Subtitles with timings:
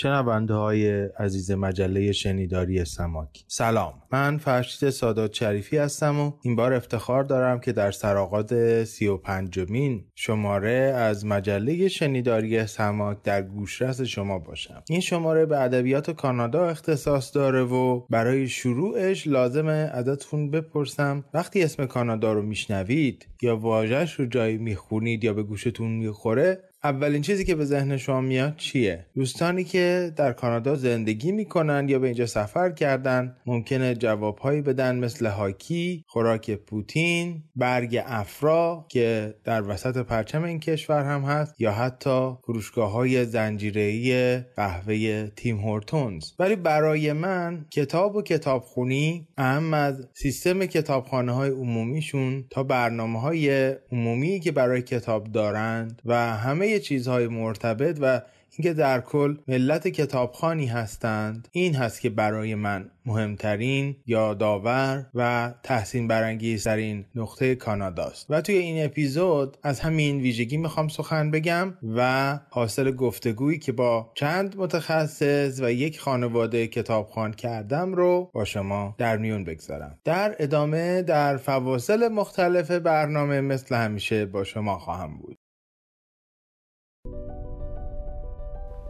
[0.00, 3.44] شنونده های عزیز مجله شنیداری سماک.
[3.46, 3.94] سلام.
[4.12, 9.16] من فرشید سادات شریفی هستم و این بار افتخار دارم که در سراغات سی و
[9.16, 14.82] پنجمین شماره از مجله شنیداری سماک در گوشرس شما باشم.
[14.88, 21.86] این شماره به ادبیات کانادا اختصاص داره و برای شروعش لازمه ازتون بپرسم وقتی اسم
[21.86, 27.54] کانادا رو میشنوید یا واژهش رو جایی می‌خونید یا به گوشتون می‌خوره اولین چیزی که
[27.54, 32.70] به ذهن شما میاد چیه؟ دوستانی که در کانادا زندگی می‌کنن یا به اینجا سفر
[32.70, 40.60] کردن ممکنه جوابهایی بدن مثل هاکی خوراک پوتین برگ افرا که در وسط پرچم این
[40.60, 46.24] کشور هم هست یا حتی فروشگاه های زنجیره‌ای قهوه تیم هورتونز.
[46.38, 53.74] ولی برای من کتاب و کتابخونی اهم از سیستم کتابخانه های عمومیشون تا برنامه های
[53.92, 58.20] عمومی که برای کتاب دارند و همه چیزهای مرتبط و
[58.58, 66.08] اینکه در کل ملت کتابخانی هستند این هست که برای من مهمترین یادآور و تحسین
[66.08, 68.26] برانگیزترین نقطه کاناداست.
[68.30, 74.12] و توی این اپیزود از همین ویژگی می‌خوام سخن بگم و حاصل گفتگویی که با
[74.14, 79.98] چند متخصص و یک خانواده کتابخان کردم رو با شما در میون بگذارم.
[80.04, 85.36] در ادامه در فواصل مختلف برنامه مثل همیشه با شما خواهم بود.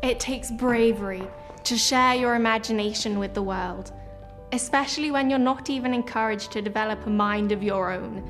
[0.02, 1.22] It takes bravery
[1.64, 3.92] to share your imagination with the world,
[4.52, 8.22] especially when you're not even encouraged to develop a mind of your own.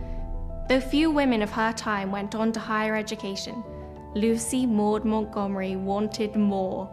[0.69, 3.63] Though few women of her time went on to higher education,
[4.15, 6.91] Lucy Maud Montgomery wanted more.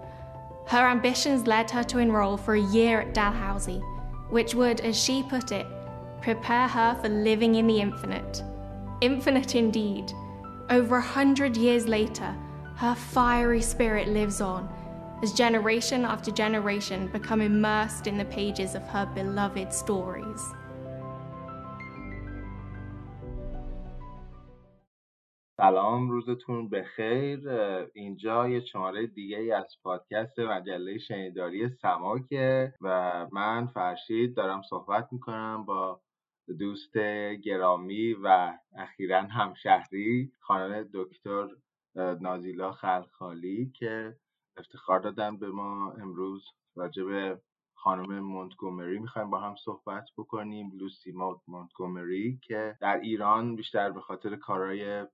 [0.68, 3.82] Her ambitions led her to enroll for a year at Dalhousie,
[4.30, 5.66] which would, as she put it,
[6.22, 8.44] prepare her for living in the infinite.
[9.02, 10.12] Infinite indeed.
[10.70, 12.36] Over a hundred years later,
[12.78, 14.68] her fiery spirit lives on
[15.24, 20.42] as generation after generation become immersed in the pages of her beloved stories.
[25.58, 27.50] سلام روزتون بخیر
[27.94, 35.08] اینجا یه شماره دیگه ای از پادکست مجله شنیداری سماکه و من فرشید دارم صحبت
[35.12, 36.02] می‌کنم با
[36.60, 36.98] دوست
[37.44, 41.48] گرامی و اخیرا همشهری خانم دکتر
[41.96, 44.16] نازیلا خلخالی که
[44.58, 46.46] افتخار دادن به ما امروز
[46.76, 47.42] راجع به
[47.76, 49.00] خانم مونتگومری.
[49.00, 50.72] می‌خوایم با هم صحبت بکنیم.
[50.74, 51.14] لوسی
[51.48, 55.08] مونتگومری که در ایران بیشتر به خاطر کارهای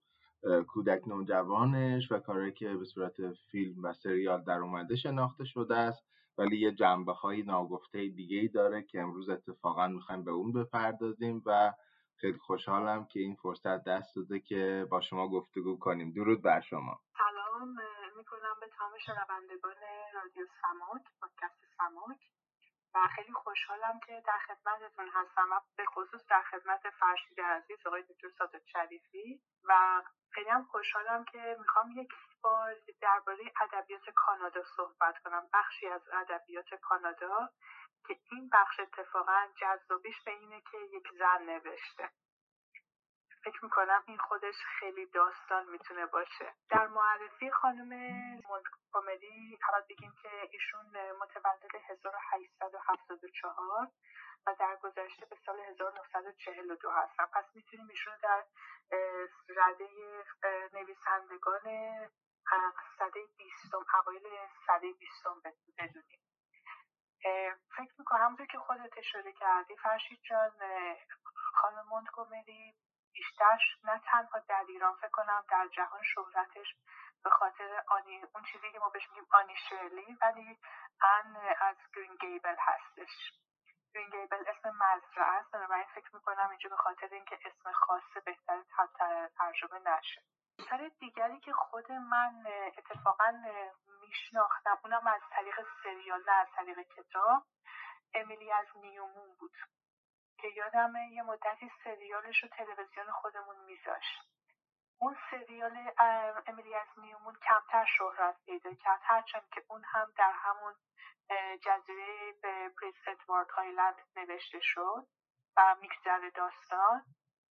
[0.68, 6.04] کودک نوجوانش و کارهایی که به صورت فیلم و سریال در اومده شناخته شده است
[6.38, 11.42] ولی یه جنبه های ناگفته دیگه ای داره که امروز اتفاقا می‌خوایم به اون بپردازیم
[11.46, 11.74] و
[12.22, 16.14] خیلی خوشحالم که این فرصت دست داده که با شما گفتگو کنیم.
[16.14, 17.00] درود بر شما.
[17.18, 17.70] سلام
[18.18, 19.82] می‌کنم به تمام شنوندگان
[20.14, 22.20] رادیو سماک پادکست سماک.
[22.96, 28.04] و خیلی خوشحالم که در خدمتتون هستم و به خصوص در خدمت فرشید عزیز آقای
[28.04, 29.42] دکتر سادات شریفی.
[29.64, 32.10] و خیلی هم خوشحالم که می‌خوام یک
[32.44, 35.44] بار درباره ادبیات کانادا صحبت کنم.
[35.54, 37.50] بخشی از ادبیات کانادا.
[38.08, 42.10] که این بخش اتفاقا جذابیش به اینه که یک زن نوشته.
[43.44, 46.54] فکر می‌کنم این خودش خیلی داستان می‌تونه باشه.
[46.70, 47.90] در معرفی خانم
[48.50, 50.86] مونتگومری اول بگیم که ایشون
[51.22, 53.88] متولد 1874
[54.46, 57.26] و در گذشته به سال 1942 هستن.
[57.26, 58.46] پس می‌تونیم ایشون در
[59.50, 59.90] رده
[60.74, 61.62] نویسندگان
[62.98, 64.24] سده بیستم اوایل
[64.68, 65.42] سده بیستم
[65.78, 66.20] بدونیم.
[67.78, 70.52] فکر می‌کنم همونطور که خودت اشاره کردی فرشید جان
[71.54, 72.76] خانم مونتگومری
[73.14, 76.76] بیشتر نه تنها در ایران فکر کنم در جهان شهرتش
[77.24, 80.60] به خاطر آنی اون چیزی که ما بهش میگیم آنی شرلی ولی
[81.02, 83.32] ان از گرین گیبل هستش.
[83.94, 88.64] گرین گیبل اسم مزرعه است بنابراین فکر می‌کنم اینجا به خاطر اینکه اسم خاصه بهتر
[89.38, 90.22] ترجمه نشه.
[90.70, 92.44] اثر دیگری که خود من
[92.78, 93.44] اتفاقا
[94.12, 97.44] میشناختم اونم از طریق سریال نه از طریق کتاب.
[98.14, 99.52] امیلی از نیومون بود.
[100.38, 104.22] که یادمه یه مدتی سریالش رو تلویزیون خودمون میذاشت.
[105.00, 105.92] اون سریال
[106.48, 109.00] امیلی از نیومون کمتر شهرت پیدا کرد.
[109.04, 110.74] هرچند که اون هم در همون
[111.62, 115.08] جزیره به Prince Edward Island نوشته شد
[115.58, 117.06] و میگذره داستان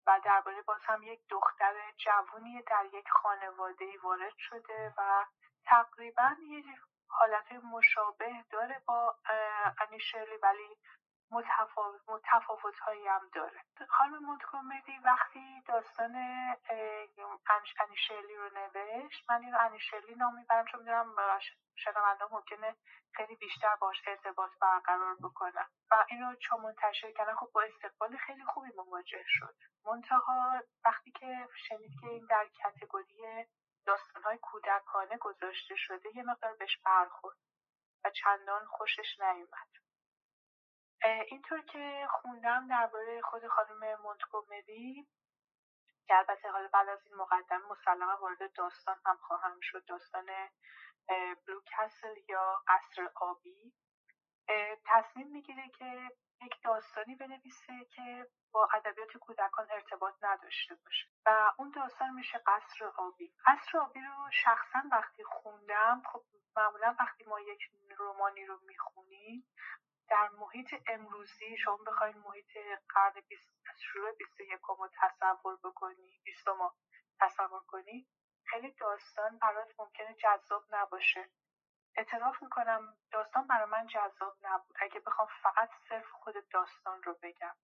[0.06, 5.24] و درباره باز هم یک دختر جوونی در یک خانواده وارد شده و
[5.68, 6.64] تقریبا یه
[7.08, 9.16] حالت مشابه داره با
[9.80, 10.76] انیشلی ولی
[11.30, 13.60] متفاوت, متفاوت هایی هم داره.
[13.88, 16.14] خانم مونتگومری وقتی داستان
[17.80, 21.14] انیشلی رو نوشت من این رو انیشلی نام می‌برم چون می‌دونم
[21.76, 22.76] شنونده ممکنه
[23.14, 25.66] خیلی بیشتر باش ارتباط برقرار بکنن.
[25.90, 29.54] و اینو چون منتشر کردن خب با استقبال خیلی خوبی مواجه شد.
[29.84, 33.46] منتها وقتی که شنید که این در کتگوری
[33.88, 37.36] داستانهای کودکانه گذاشته شده یه مقدار بهش برخورد
[38.04, 39.68] و چندان خوشش نیومد.
[41.28, 45.08] اینطور که خوندم درباره خود خانم مونتگومری
[46.06, 50.26] که البته حالا بعد از این مقدم مسلما وارد داستان هم خواهم شد داستان
[51.46, 53.72] بلو کسل یا قصر آبی
[54.86, 56.10] تصمیم می‌گیره که
[56.42, 61.06] یک داستانی بنویسه که با ادبیات کودکان ارتباط نداشته باشه.
[61.26, 63.34] و اون داستان میشه قصر آبی.
[63.46, 66.22] قصر آبی رو شخصا وقتی خوندم خب
[66.56, 67.62] معمولا وقتی ما یک
[67.98, 69.46] رومانی رو می‌خونیم
[70.10, 72.58] در محیط امروزی شما بخواید محیط
[72.88, 73.14] قرن
[73.78, 76.70] شروع بیست یکم رو تصور بکنی بیستم
[77.20, 78.08] تصور کنی
[78.50, 81.30] خیلی داستان برات ممکنه جذاب نباشه.
[81.96, 84.76] اعتراف می‌کنم داستان برای من جذاب نبود.
[84.80, 87.54] اگه بخوام فقط صرف خود داستان رو بگم.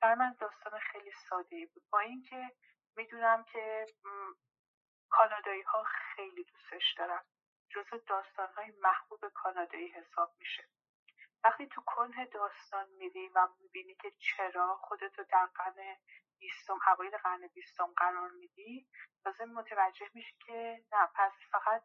[0.00, 1.82] برای من داستان خیلی ساده ای بود.
[1.90, 2.52] با اینکه
[2.96, 3.86] می‌دونم که
[5.10, 7.20] کانادایی ها خیلی دوستش دارن.
[7.70, 10.64] جزو داستان های محبوب کانادایی حساب میشه.
[11.44, 15.96] وقتی تو کنه داستان میری و می‌بینی که چرا خودتو در قرن
[16.38, 18.88] بیستم اوایل قرن بیستم قرار میدی
[19.24, 21.82] تازه متوجه میشی که نه پس فقط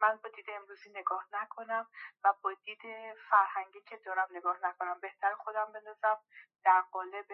[0.00, 1.86] من با دید امروزی نگاه نکنم
[2.24, 2.82] و با دید
[3.30, 6.18] فرهنگی که دارم نگاه نکنم بهتر خودم بندازم
[6.64, 7.26] در قالب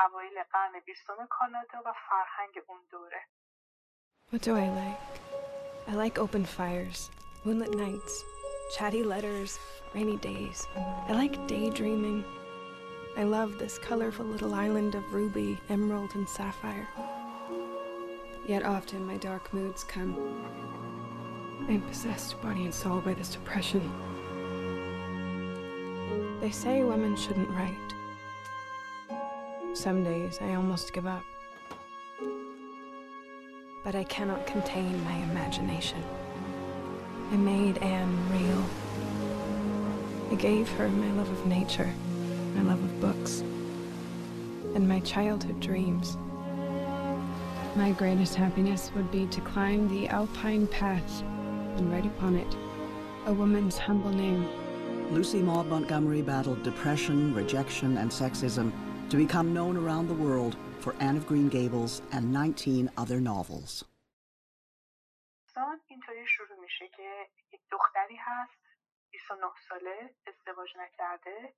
[0.00, 3.22] اوایل قرن بیستم کانادا و فرهنگ اون دوره
[4.32, 5.06] What do I like?
[5.86, 7.10] I like open fires,
[7.44, 8.24] moonlit nights,
[8.74, 9.56] chatty letters,
[9.94, 10.66] rainy days.
[11.08, 12.24] I like daydreaming.
[13.16, 16.88] I love this colorful little island of ruby, emerald, and sapphire.
[18.48, 20.12] Yet often my dark moods come
[21.68, 23.90] I'm possessed body and soul by this depression.
[26.40, 27.74] They say women shouldn't write.
[29.74, 31.24] Some days I almost give up.
[33.82, 36.04] But I cannot contain my imagination.
[37.32, 38.64] I made Anne real.
[40.30, 41.92] I gave her my love of nature,
[42.54, 43.40] my love of books,
[44.76, 46.16] and my childhood dreams.
[47.74, 51.24] My greatest happiness would be to climb the alpine path
[51.77, 52.55] and write upon it
[53.27, 54.47] a woman's humble name.
[55.11, 58.71] Lucy Maud Montgomery battled depression, rejection, and sexism
[59.09, 63.85] to become known around the world for Anne of Green Gables and 19 other novels.
[65.87, 68.59] اینطوری شروع میشه که یک دختری هست
[69.11, 71.53] 29 ساله ازدواج نکرده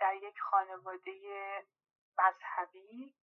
[0.00, 1.12] در یک خانواده
[2.18, 3.14] مذهبی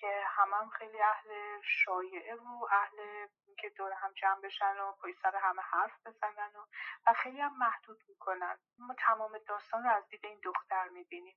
[0.00, 3.26] که همم هم خیلی اهل شایعه و اهل
[3.58, 6.66] که دور هم جمع بشن و پای سر همه حرف بزنن و,
[7.06, 8.58] و خیلی هم محدود می‌کنن.
[8.78, 11.36] ما تمام داستان رو از دید این دختر می‌بینیم.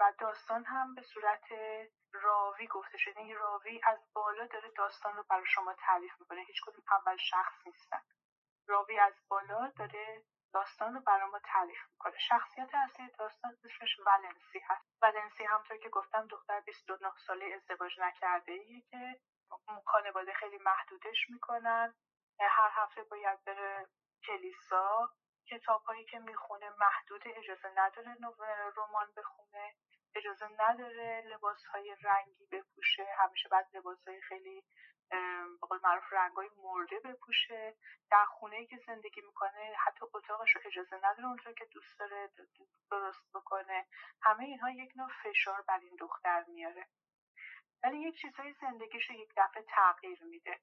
[0.00, 1.44] و داستان هم به صورت
[2.12, 3.20] راوی گفته شده.
[3.20, 6.40] این راوی از بالا داره داستان رو برای شما تعریف می‌کنه.
[6.40, 8.02] هیچ کدوم اول شخص نیستن.
[8.68, 10.22] راوی از بالا داره
[10.56, 12.18] داستان رو برای ما تعریف می‌کنه.
[12.18, 14.86] شخصیت اصلی داستان اسمش ولنسی هست.
[15.02, 19.20] ولنسی همطور که گفتم دختر 29 ساله ازدواج نکرده ایه که
[19.86, 21.94] خانواده خیلی محدودش می‌کنن.
[22.40, 23.86] هر هفته باید بره
[24.26, 25.10] کلیسا.
[25.50, 28.16] کتاب هایی که می‌خونه محدود اجازه نداره
[28.76, 29.74] رمان بخونه
[30.14, 33.06] اجازه نداره لباس های رنگی بپوشه.
[33.18, 34.64] همیشه بعد لباس های خیلی
[35.62, 37.76] بقول معروف رنگ های مرده بپوشه.
[38.10, 42.30] در خونه که زندگی می‌کنه حتی اتاقش رو اجازه نداره اونطور که دوست داره
[42.90, 43.86] درست بکنه.
[44.22, 46.86] همه اینها یک نوع فشار بر این دختر میاره.
[47.82, 50.60] ولی یک چیزهای زندگیش رو یک دفعه تغییر میده.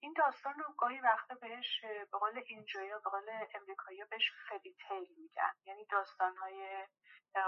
[0.00, 5.08] این داستان رو گاهی وقتا بهش به قول اینجایا به قول امریکایی بهش فری تیل
[5.16, 5.52] میگن.
[5.66, 6.86] یعنی داستانهای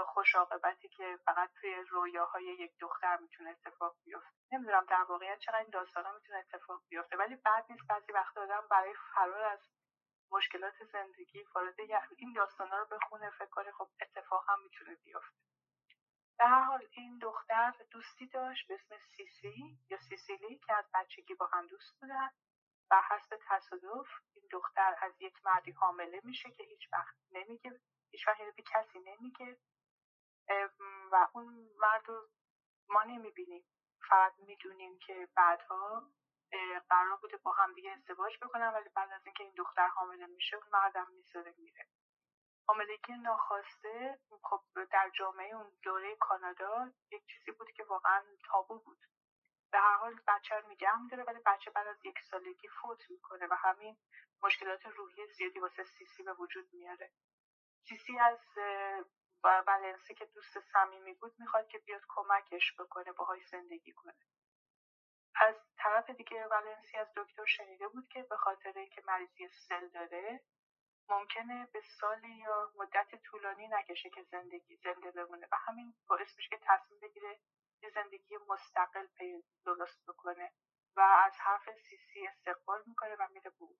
[0.05, 4.29] خوش عاقبتی که فقط توی رویاهای یک دختر می‌تونه اتفاق بیفته.
[4.51, 8.41] نمی‌دونم در واقعیت چقدر این داستان ها می‌تونه اتفاق بیفته ولی بعد نیست بعضی وقتا
[8.41, 9.59] آدم برای فرار از
[10.31, 11.75] مشکلات زندگی وارد
[12.17, 15.50] این داستان ها رو بخونه فکر کنه خب اتفاق هم می‌تونه بیفته.
[16.41, 21.33] به هر حال این دختر دوستی داشت به اسم سیسی یا سیسیلی که از بچگی
[21.33, 22.29] با هم دوست بودن.
[22.89, 27.79] بر حسب تصادف این دختر از یک مردی حامله میشه که هیچ وقت نمیگه
[28.11, 29.57] هیچ وقت به کسی نمیگه.
[31.11, 32.29] و اون مرد رو
[32.89, 33.65] ما نمی‌بینیم.
[34.09, 36.11] فقط می‌دونیم که بعدها
[36.89, 40.57] قرار بوده با هم دیگه ازدواج بکنن ولی بعد از اینکه این دختر حامله میشه
[40.57, 41.87] اون مردم می‌ذاره میره.
[42.71, 44.61] حاملگی ناخواسته خب
[44.91, 48.99] در جامعه اون دوره کانادا یک چیزی بود که واقعا تابو بود.
[49.71, 53.47] به هر حال بچه رو نگه میداره ولی بچه بعد از یک سالگی فوت می‌کنه
[53.47, 53.97] و همین
[54.43, 57.11] مشکلات روحی زیادی واسه سیسی به وجود میاره.
[57.89, 58.39] سیسی از
[59.43, 64.15] ولنسی که دوست صمیمی بود می‌خواد که بیاد کمکش بکنه باهاش زندگی کنه.
[65.35, 70.43] از طرف دیگه ولنسی از دکتر شنیده بود که به خاطر اینکه مریضی سل داره
[71.09, 76.49] ممکنه به سالی یا مدت طولانی نکشه که زندگی زنده بمونه و همین باعث میشه
[76.49, 77.39] که تصمیم بگیره
[77.83, 80.51] یه زندگی مستقل پی درست بکنه
[80.95, 83.77] و از حرف سیسی استقبال می‌کنه و میره بود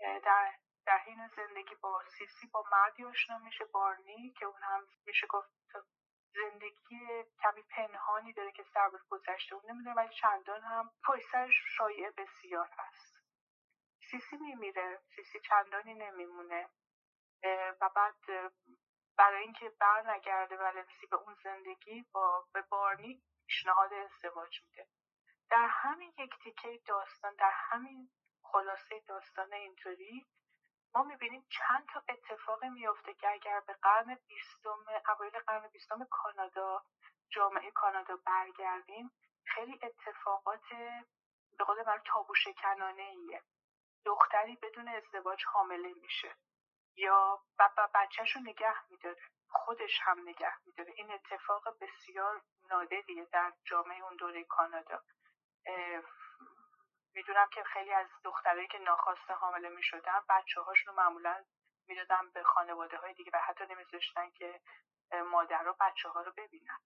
[0.00, 0.54] در
[0.86, 5.50] در حین زندگی با سیسی با مردی آشنا میشه بارنی که اون هم میشه گفت
[6.34, 11.22] زندگی کمی پنهانی داره که سر گذشته اون نمی‌دونه ولی چندان هم پای
[11.76, 13.19] شایعه بسیار هست.
[14.10, 16.68] سیسی میمیره سیسی چندانی نمیمونه.
[17.80, 18.14] و بعد
[19.16, 24.88] برای اینکه بر نگرده ولنسی به اون زندگی با به بارنی پیشنهاد ازدواج میده.
[25.50, 28.10] در همین یک تیکه داستان در همین
[28.42, 30.26] خلاصه داستان اینطوری
[30.94, 36.82] ما می‌بینیم چند تا اتفاق میافته که اگر به قرن بیستم اوایل قرن بیستم کانادا
[37.30, 39.10] جامعه کانادا برگردیم
[39.44, 40.68] خیلی اتفاقات
[41.58, 43.42] به قول من تابو شکنانه ایه
[44.04, 46.36] دختری بدون ازدواج حامله میشه.
[46.96, 47.42] یا
[47.94, 49.22] بچهش رو نگه میداره.
[49.50, 50.92] خودش هم نگه میداره.
[50.96, 55.02] این اتفاق بسیار نادریه در جامعه اون دوره کانادا.
[57.14, 61.44] می‌دونم که خیلی از دخترایی که ناخواسته حامله می‌شدن بچه هاشون رو معمولا
[61.88, 64.60] می‌دادن به خانواده های دیگه و حتی نمیذاشتن که
[65.12, 66.78] مادرها بچه ها رو ببینن.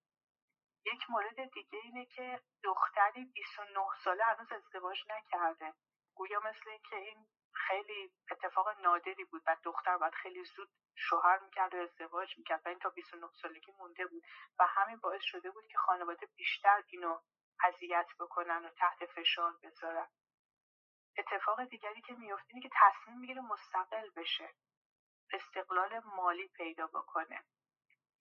[0.86, 5.74] یک مورد دیگه اینه که دختری 29 ساله هنوز ازدواج نکرده.
[6.14, 9.42] گویا مثل اینکه این خیلی اتفاق نادری بود.
[9.46, 13.72] و دختر باید خیلی زود شوهر می‌کرد و ازدواج می‌کرد و این تا 29 سالگی
[13.78, 14.22] مونده بود
[14.58, 17.20] و همین باعث شده بود که خانواده بیشتر اینو
[17.64, 20.08] اذیت بکنن و تحت فشار بذارن.
[21.18, 24.54] اتفاق دیگری که میفته اینه که تصمیم می‌گیره مستقل بشه.
[25.32, 27.44] استقلال مالی پیدا بکنه.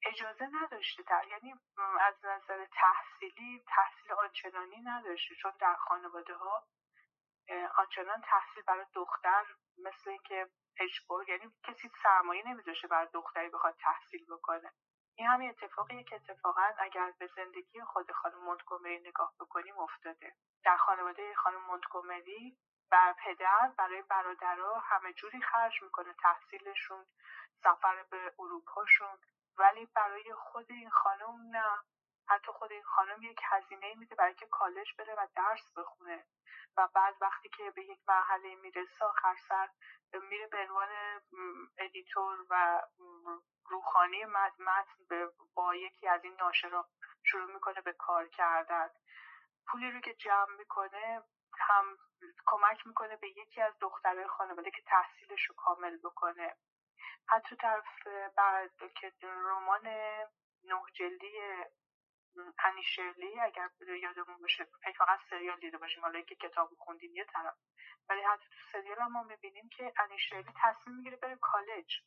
[0.06, 1.54] اجازه نداشته در یعنی
[2.00, 6.64] از نظر تحصیلی تحصیل آنچنانی نداشته چون در خانواده ها
[7.78, 9.46] آنچنان تحصیل برای دختر
[9.78, 14.72] مثل اینکه اجبار یعنی کسی سرمایه نمیذاشه برای دختری بخواد تحصیل بکنه.
[15.16, 20.34] این همین اتفاقیه که اتفاقا اگر به زندگی خود خانم مونتگومری نگاه بکنیم افتاده.
[20.64, 22.58] در خانواده خانم مونتگومری
[22.92, 27.06] و پدر برای برادرها همه جوری خرج می‌کنه تحصیلشون
[27.64, 29.18] سفر به اروپاشون
[29.58, 31.93] ولی برای خود این خانم نه.
[32.28, 36.26] حتی خود این خانم یک هزینه میده برای که کالج بره و درس بخونه.
[36.78, 39.70] و بعد وقتی که به یک مرحله می‌رسه آخر سر
[40.14, 40.90] میره به عنوان
[41.78, 42.82] editor و
[43.70, 46.90] روخوانی متن با یکی از این ناشرا
[47.24, 48.90] شروع می‌کنه به کار کردن.
[49.68, 51.24] پولی رو که جمع می‌کنه
[51.60, 51.98] هم
[52.46, 56.56] کمک می‌کنه به یکی از دخترهای خانواده که تحصیلش رو کامل بکنه.
[57.28, 59.88] حتی طرف بعد که رمان
[60.64, 61.64] نه جلدی
[62.60, 63.70] هنی شرلی اگر
[64.02, 67.54] یادمون باشه فقط سریال دیده باشیم حالا که کتاب خوندیم یه طرف.
[68.10, 72.02] ولی حتی تو سریال هم ما می‌بینیم که هنی شرلی تصمیم می‌گیره بره کالج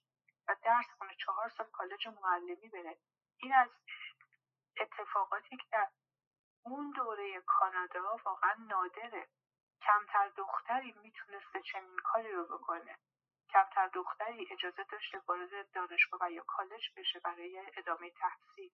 [0.48, 2.98] و درس کنه چهار سال کالج معلمی بره.
[3.38, 3.68] این از
[4.80, 5.88] اتفاقاتی که در
[6.64, 9.28] اون دوره کانادا واقعا نادره.
[9.82, 12.98] کمتر دختری می‌تونسته چنین کاری رو بکنه.
[13.50, 18.70] کمتر دختری اجازه داشته وارد دانشگاه و یا کالج بشه برای ادامه تحصیل.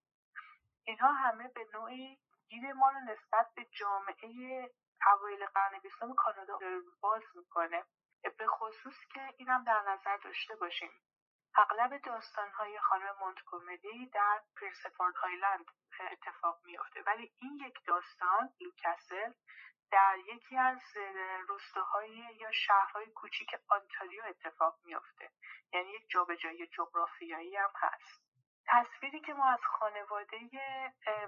[0.85, 4.71] اینها همه به نوعی دید ما رو نسبت به جامعه
[5.07, 6.59] اوایل قرن بیستم کانادا
[7.01, 7.85] باز می‌کنه.
[8.39, 10.91] به خصوص که این هم در نظر داشته باشیم.
[11.55, 15.65] اغلب داستانهای خانم مونتگومری در پرینسفورد آیلند
[16.11, 17.03] اتفاق میافته.
[17.07, 19.33] ولی این یک داستان لوکسل
[19.91, 20.83] در یکی از
[21.49, 22.11] روستاهای
[22.41, 25.31] یا شهرهای کوچیک آنتاریو اتفاق میافته.
[25.73, 28.22] یعنی یک جابجایی جغرافیایی هم هست.
[28.67, 30.39] تصویری که ما از خانواده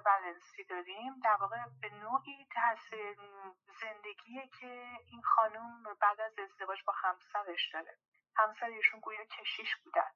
[0.04, 3.16] ولنسی داریم در واقع به نوعی تاثیر
[3.80, 7.98] زندگیه که این خانم بعد از ازدواج با همسرش داره.
[8.36, 10.10] همسر ایشون گویا کشیش بودن.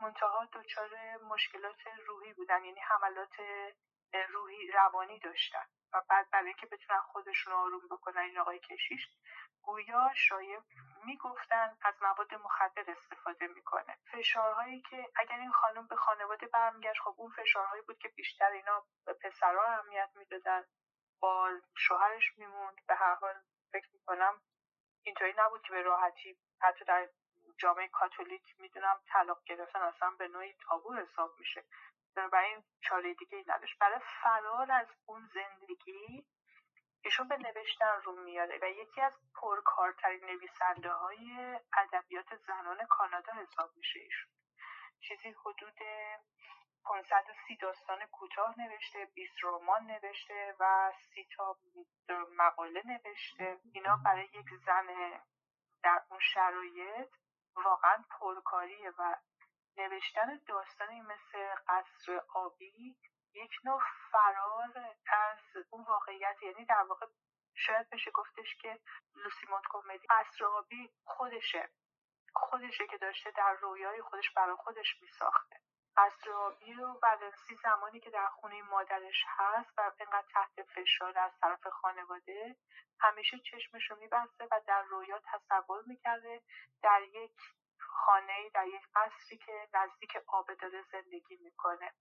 [0.00, 3.36] منتها دچار مشکلات روحی بودن یعنی حملات
[4.28, 5.64] روحی روانی داشتن.
[5.94, 9.08] و بعد برای اینکه بتونن خودشون آروم بکنن این آقای کشیش
[9.62, 10.60] گویا شایع
[11.04, 13.98] می‌گفتن از مواد مخدر استفاده می‌کنه.
[14.12, 18.84] فشارهایی که اگر این خانم به خانواده برمیگشت خب اون فشارهایی بود که بیشتر اینا
[19.06, 20.64] به پسرها اهمیت می‌دادن.
[21.20, 22.76] با شوهرش میموند.
[22.86, 23.34] به هر حال
[23.72, 24.40] فکر می‌کنم
[25.04, 27.08] اینطوری نبود که به راحتی حتی در
[27.58, 31.64] جامعه کاتولیک می‌دونم طلاق گرفتن اصلا به نوعی تابو حساب میشه.
[32.14, 33.78] برای این چاره دیگه ای نداشت.
[33.78, 36.26] برای فرار از اون زندگی
[37.04, 43.70] ایشون به نوشتن رو میاره و یکی از پرکارترین نویسنده های ادبیات زنان کانادا حساب
[43.76, 44.30] میشه ایشون.
[45.00, 45.78] چیزی حدود
[46.84, 51.56] 530 داستان کوتاه نوشته 20 رمان نوشته و سی تا
[52.38, 53.60] مقاله نوشته.
[53.72, 54.86] اینا برای یک زن
[55.82, 57.08] در اون شرایط
[57.56, 59.16] واقعا پرکاریه و
[59.76, 62.96] نوشتن داستانی مثل قصر آبی
[63.34, 63.80] یک نوع
[64.12, 65.38] فرار از
[65.70, 67.06] اون واقعیت یعنی در واقع
[67.54, 68.80] شاید بشه گفتش که
[69.14, 71.70] لوسی مونتگومری قصر آبی خودشه.
[72.34, 75.60] خودشه که داشته در رویای خودش برای خودش میساخته.
[75.96, 81.32] قصر آبی و ولنسی زمانی که در خونه مادرش هست و اینقدر تحت فشار از
[81.40, 82.56] طرف خانواده
[83.00, 86.42] همیشه چشمش رو میبسته و در رویا تصور می‌کرده
[86.82, 87.36] در یک
[87.78, 91.92] خانه در یک قصری که نزدیک آب داره زندگی می‌کنه.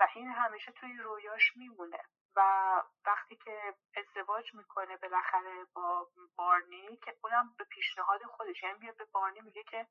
[0.00, 2.04] و این همیشه توی رویاش میمونه.
[2.36, 2.40] و
[3.06, 9.04] وقتی که ازدواج می‌کنه بالاخره با بارنی که اونم به پیشنهاد خودش یعنی بیا به
[9.04, 9.86] بارنی میگه که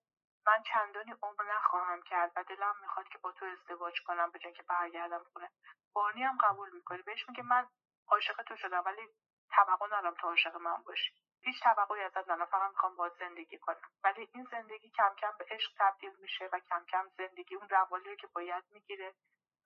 [0.48, 4.64] من چندانی عمر نخواهم کرد و دلم می‌خواد که با تو ازدواج کنم به که
[4.70, 5.50] برگردم خونه.
[5.94, 7.02] بارنی هم قبول می‌کنه.
[7.02, 7.68] بهش میگه من
[8.08, 9.08] عاشق تو شدم ولی
[9.52, 11.12] توقع ندارم تو عاشق من باشی.
[11.42, 13.90] هیچ توقعی ازت ندارم فقط می‌خوام با زندگی کنم.
[14.04, 18.10] ولی این زندگی کم کم به عشق تبدیل میشه و کم کم زندگی اون روالی
[18.10, 19.14] رو که باید می‌گیره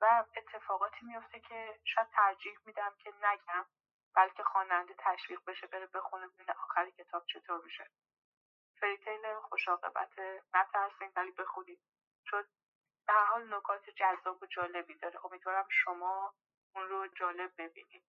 [0.04, 3.66] و اتفاقاتی میفته که شاید ترجیح میدم که نگم
[4.16, 7.90] بلکه خواننده تشویق بشه بره بخونه ببینه آخر کتاب چطور میشه.
[8.80, 10.20] فریتیل خوش عاقبت
[10.54, 11.80] نترسین ولی بخونید.
[12.24, 12.44] چون
[13.08, 15.26] در حال نکات جذاب و جالبی داره.
[15.26, 16.34] امیدوارم شما
[16.76, 18.04] اون رو جالب ببینید.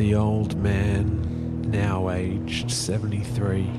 [0.00, 3.70] The old man, now aged 73,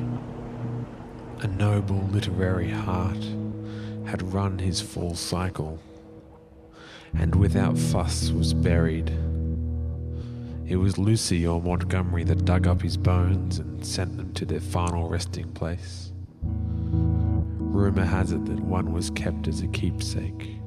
[1.40, 3.26] a noble literary heart,
[4.06, 5.80] had run his full cycle,
[7.18, 9.10] and without fuss was buried.
[10.68, 14.60] It was Lucy or Montgomery that dug up his bones and sent them to their
[14.60, 16.12] final resting place.
[16.44, 20.61] Rumour has it that one was kept as a keepsake.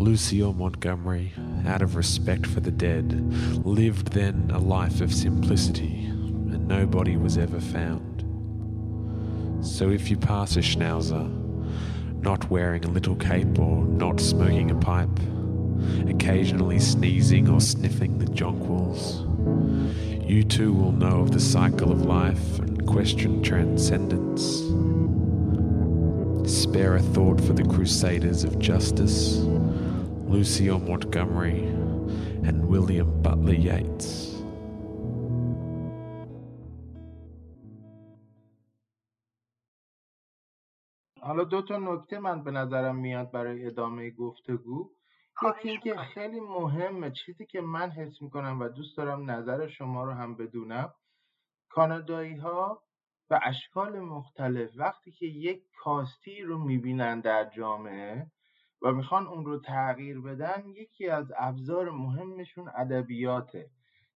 [0.00, 1.30] Lucio Montgomery,
[1.66, 3.12] out of respect for the dead,
[3.66, 8.24] lived then a life of simplicity, and nobody was ever found.
[9.62, 11.28] So if you pass a schnauzer,
[12.22, 15.20] not wearing a little cape or not smoking a pipe,
[16.08, 19.26] occasionally sneezing or sniffing the jonquils,
[20.26, 24.62] you too will know of the cycle of life and question transcendence.
[26.50, 29.44] Spare a thought for the crusaders of justice
[30.30, 31.60] Lucio Montgomery,
[32.46, 34.08] and William Butler Yeats.
[41.22, 44.90] حالا دو تا نکته من به نظرم میاد برای ادامه گفتگو.
[45.42, 50.12] یکی اینکه خیلی مهمه چیزی که من حس می‌کنم و دوست دارم نظر شما رو
[50.12, 50.94] هم بدونم.
[51.68, 52.82] کانادایی ها
[53.28, 58.26] به اشکال مختلف وقتی که یک کاستی رو می‌بینن در جامعه
[58.82, 63.70] و می‌خوان اون رو تغییر بدن یکی از ابزار مهمشون ادبیاته.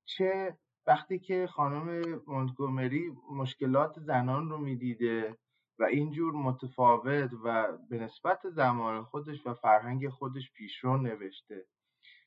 [0.04, 5.38] چه وقتی که خانم مونتگومری مشکلات زنان رو می‌دیده
[5.78, 11.64] و اینجور متفاوت و به نسبت زمان خودش و فرهنگ خودش پیشرو نوشته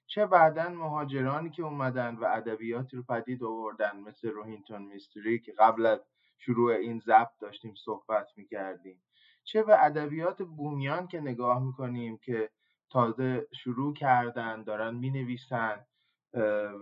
[0.07, 5.85] چه بعدا مهاجرانی که اومدن و ادبیاتی رو پدید آوردن مثل روهینتون میستری که قبل
[5.85, 5.99] از
[6.37, 9.01] شروع این ضبط داشتیم صحبت می‌کردیم.
[9.47, 12.49] چه به ادبیات بومیان که نگاه می‌کنیم که
[12.89, 15.85] تازه شروع کردن دارن می‌نویسن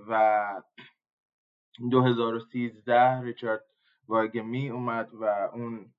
[0.10, 0.62] و
[1.92, 3.66] 2013 ریچارد
[4.08, 5.94] واگمی اومد و اون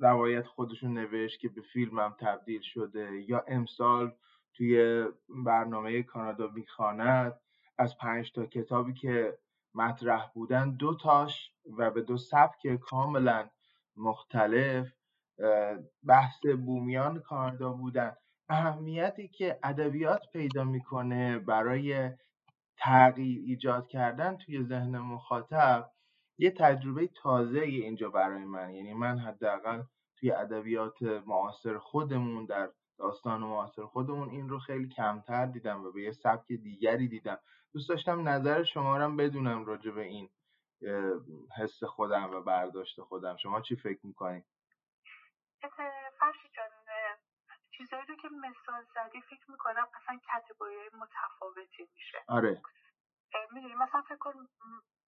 [0.00, 3.24] روایت خودشون نوشت که به فیلم هم تبدیل شده.
[3.28, 4.12] یا امسال
[4.54, 7.40] توی برنامه کانادا می‌خواند
[7.78, 9.38] از پنج تا کتابی که
[9.74, 13.48] مطرح بودن دو تاش و به دو سبک کاملا
[13.96, 14.92] مختلف
[16.06, 18.16] بحث بومیان کانادا بودن.
[18.48, 22.10] اهمیتی که ادبیات پیدا می‌کنه برای
[22.78, 25.90] تغییر ایجاد کردن توی ذهن مخاطب
[26.38, 28.74] یه تجربه تازه اینجا برای من.
[28.74, 29.82] یعنی من حداقل
[30.16, 36.02] توی ادبیات معاصر خودمون در داستان معاصر خودمون این رو خیلی کمتر دیدم و به
[36.02, 37.38] یه سبک دیگری دیدم.
[37.72, 40.28] دوست داشتم نظر شما رو بدونم راجع به این
[41.56, 43.36] حس خودم و برداشت خودم.
[43.36, 44.44] شما چی فکر می‌کنید؟
[46.20, 46.70] فرشی جان
[47.70, 52.24] چیزایی رو که مثال زدی فکر می‌کنم اصلا کتگوری متفاوتی میشه.
[52.28, 52.62] آره.
[53.50, 54.48] می‌دونی مثلا فکر کن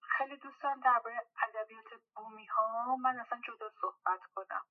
[0.03, 4.65] خیلی دوست دارم درباره ادبیات بومی ها من اصلا جدا صحبت کنم.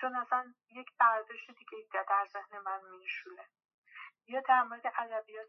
[0.00, 3.48] چون اصلا یک برداشت دیگه در ذهن من میشونه
[4.28, 5.48] یا در مورد ادبیات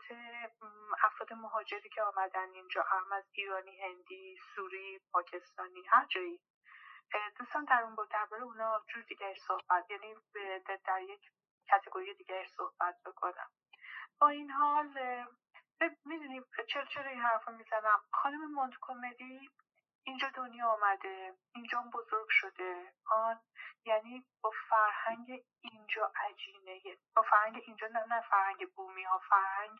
[1.03, 6.39] افراد مهاجری که آمدن اینجا هم از ایرانی هندی سوری پاکستانی هر جایی.
[7.39, 10.15] دوستان در اون درباره اونا جور دیگه صحبت یعنی
[10.85, 11.21] در یک
[11.71, 13.49] کتگوری دیگه صحبت بکنم.
[14.19, 14.87] با این حال
[16.05, 17.99] می‌دونی چرا چرا این حرف می‌زنم.
[18.11, 19.49] خانم مونت کمدی
[20.03, 21.33] اینجا دنیا آمده.
[21.55, 22.93] اینجا بزرگ شده.
[23.11, 23.39] آن
[23.85, 26.97] یعنی با فرهنگ اینجا عجینه.
[27.15, 29.79] با فرهنگ اینجا نه, نه فرهنگ بومی ها فرهنگ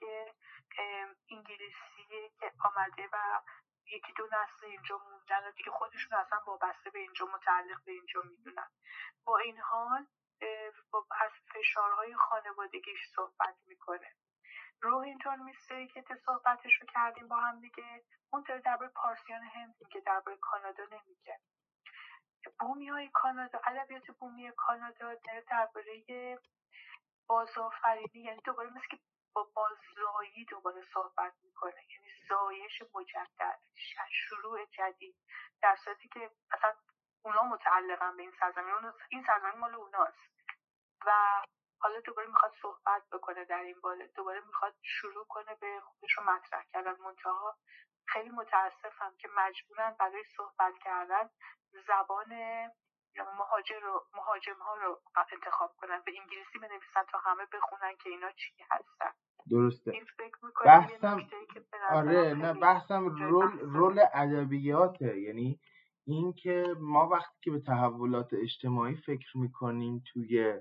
[1.32, 3.42] انگلیسی که آمده و
[3.92, 8.22] یکی دو نسل اینجا موندن و دیگه خودشون اصلا وابسته به اینجا متعلق به اینجا
[8.22, 8.70] می‌دونن.
[9.26, 10.08] با این حال
[11.22, 14.16] از فشارهای خانوادگیش صحبت می‌کنه.
[14.82, 20.02] روهینتون میستری که صحبتش رو کردیم با هم دیگه اون داره درباره پارسیان هند میگه
[20.06, 21.40] درباره کانادا نمیگه.
[22.60, 26.40] بومی های کانادا ادبیات بومی کانادا داره درباره
[27.28, 29.00] بازآفرینی یعنی دوباره مثل که
[29.34, 31.82] با باززایی دوباره صحبت می‌کنه.
[31.92, 33.60] یعنی زایش مجدد
[34.12, 35.16] شروع جدید.
[35.62, 36.74] در صورتی که اصلا
[37.26, 38.92] اونا متعلقن به این سرزمین.
[39.10, 40.32] این سرزمین مال اوناست.
[41.06, 41.12] و
[41.82, 44.08] حالا دوباره می‌خواد صحبت بکنه در این باره.
[44.08, 46.96] دوباره می‌خواد شروع کنه به خودش رو مطرح کردن.
[46.96, 47.58] منتها
[48.08, 51.30] خیلی متاسفم که مجبورن برای صحبت کردن
[51.88, 52.30] زبان
[53.40, 55.02] مهاجر رو مهاجم ها رو
[55.34, 56.02] انتخاب کنن.
[56.06, 59.12] به انگلیسی بنویسن تا همه بخونن که اینا چی هستن.
[59.50, 59.92] درسته.
[59.92, 61.28] این فکر بحثم
[61.92, 65.20] آره نه بحثم رول رول ادبیاته.
[65.20, 65.60] یعنی
[66.08, 70.60] اینکه ما وقتی که به تحولات اجتماعی فکر می‌کنیم توی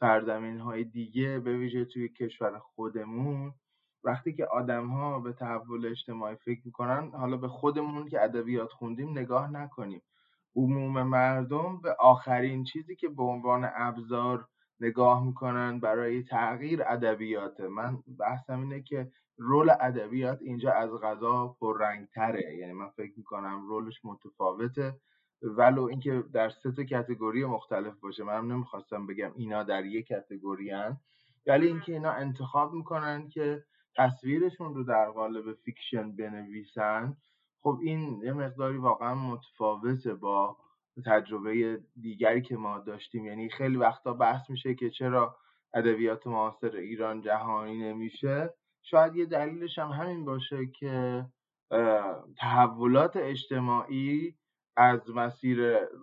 [0.00, 3.54] سرزمین های دیگه به ویژه توی کشور خودمون
[4.04, 9.10] وقتی که آدم ها به تحول اجتماعی فکر می‌کنن حالا به خودمون که ادبیات خوندیم
[9.18, 10.02] نگاه نکنیم.
[10.56, 14.48] عموم مردم به آخرین چیزی که به عنوان ابزار
[14.80, 22.56] نگاه می‌کنن برای تغییر ادبیات من بحثم اینه که رول ادبیات اینجا از غذا پررنگتره.
[22.56, 24.94] یعنی من فکر می‌کنم رولش متفاوته.
[25.42, 28.24] ولو اینکه در سه تا کتگوری مختلف باشه.
[28.24, 30.96] منم نمی‌خواستم بگم اینا در یک کتگوری هن
[31.46, 33.64] ولی اینکه اینا انتخاب می‌کنن که
[33.96, 37.16] تصویرشون رو در قالب فیکشن بنویسن
[37.66, 40.56] خب این یه مقداری واقعا متفاوته با
[41.06, 43.26] تجربه دیگری که ما داشتیم.
[43.26, 45.36] یعنی خیلی وقتا بحث میشه که چرا
[45.74, 48.54] ادبیات معاصر ایران جهانی نمیشه.
[48.82, 51.24] شاید یه دلیلش هم همین باشه که
[52.38, 54.34] تحولات اجتماعی
[54.76, 55.58] از مسیر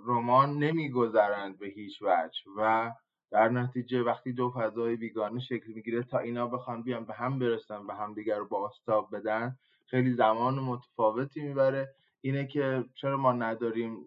[0.05, 2.91] رمان نمیگذرند به هیچ وجه و
[3.31, 7.87] در نتیجه وقتی دو فضای بیگانه شکل می‌گیره تا اینا بخوان بیان به هم برسن
[7.87, 9.57] به هم دیگر رو باستاب بدن
[9.93, 11.95] خیلی زمان متفاوتی می‌بره.
[12.21, 13.97] اینه که چرا ما نداریم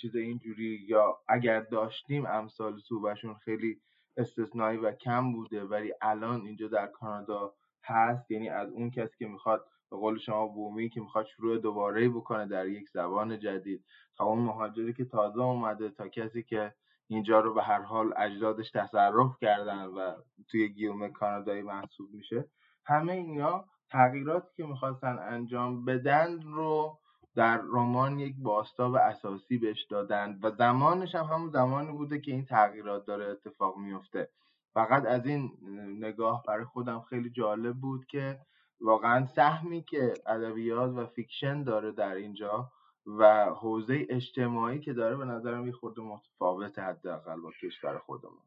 [0.00, 3.80] چیز اینجوری یا اگر داشتیم امثال صوبشون خیلی
[4.16, 7.54] استثنایی و کم بوده ولی الان اینجا در کانادا
[7.84, 8.30] هست.
[8.30, 12.46] یعنی از اون کسی که می‌خواد به قول شما بومی که می‌خواد شروع دوباره بکنه
[12.46, 13.84] در یک زبان جدید.
[14.16, 16.74] تا اون مهاجری که تازه اومده تا کسی که
[17.06, 20.12] اینجا رو به هر حال اجدادش تصرف کردن و
[20.48, 22.44] توی گیومه کانادایی محسوب میشه.
[22.84, 26.98] همه اینا تغییراتی که می‌خواستن انجام بدن رو
[27.34, 32.44] در رمان یک بازتاب اساسی بهش دادن و زمانش هم همون زمانی بوده که این
[32.44, 34.28] تغییرات داره اتفاق میفته
[34.74, 35.52] فقط از این
[36.00, 38.38] نگاه برای خودم خیلی جالب بود که
[38.80, 42.72] واقعا سهمی که ادبیات و fiction داره در اینجا
[43.06, 48.42] و حوزه اجتماعی که داره به نظرم یه خورده متفاوت حداقل با کشور خودمون.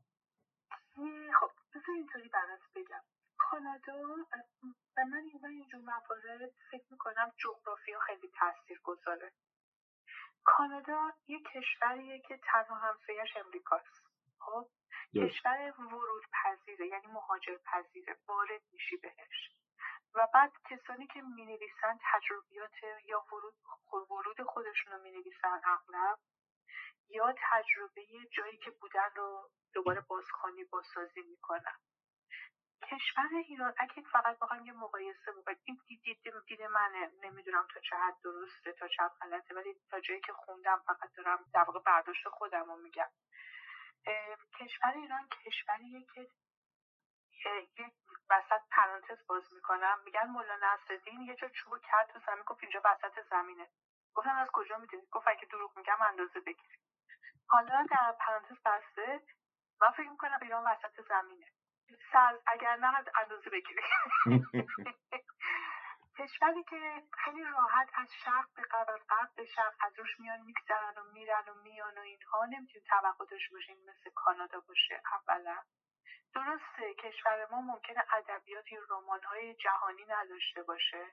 [1.39, 3.18] خب بذار اینطوری برات بگم.
[3.49, 3.93] کانادا
[4.97, 9.31] و من این اینجور موارد فکر می‌کنم جغرافیا خیلی تاثیر گذاره.
[10.43, 14.03] کانادا یه کشوریه که تنها همسایش امریکاست.
[14.39, 14.67] خب؟
[15.15, 19.51] کشور ورود پذیره یعنی مهاجر پذیره وارد میشی بهش.
[20.13, 23.53] و بعد کسانی که می نویسن تجربیات یا ورود,
[24.09, 26.19] ورود خودشون رو می نویسن اغلب
[27.09, 28.01] یا تجربه
[28.37, 31.88] جایی که بودن رو دوباره بازخوانی بازسازی می‌کنن.
[32.81, 37.95] کشور ایران اگه فقط بخوایم یه مقایسه بکنیم این دید, دید, منه نمی‌دونم تا چه
[37.95, 41.79] حد درسته تا چه حد غلطه ولی تا جایی که خوندم فقط دارم در واقع
[41.79, 43.09] برداشت خودم رو میگم.
[44.59, 46.27] کشور ایران کشوریه که
[47.77, 47.93] یک
[48.29, 49.99] وسط پرانتز باز می‌کنم.
[50.05, 53.67] میگن مولا نصرالدین یه جا چوب کرد تو زمین گفت اینجا وسط زمینه.
[54.15, 56.79] گفتم از کجا می‌دونید گفت اگه دروغ میگم اندازه بگیرید
[57.47, 59.21] حالا در پرانتز بسته
[59.81, 61.47] من فکر می‌کنم ایران وسط زمینه.
[62.11, 63.85] سر اگر نه اندازه بگیرید
[66.19, 70.41] کشوری که خیلی راحت از شرق به غرب از غرب به شرق از روش میان
[70.41, 72.45] میگذرن و میرن و میان و اینها.
[72.45, 75.01] نمی‌تونیم توقع داشته باشیم مثل کانادا باشه.
[75.13, 75.57] اولا.
[76.33, 81.05] درسته کشور ما ممکنه ادبیات یا رمان های جهانی نداشته باشه.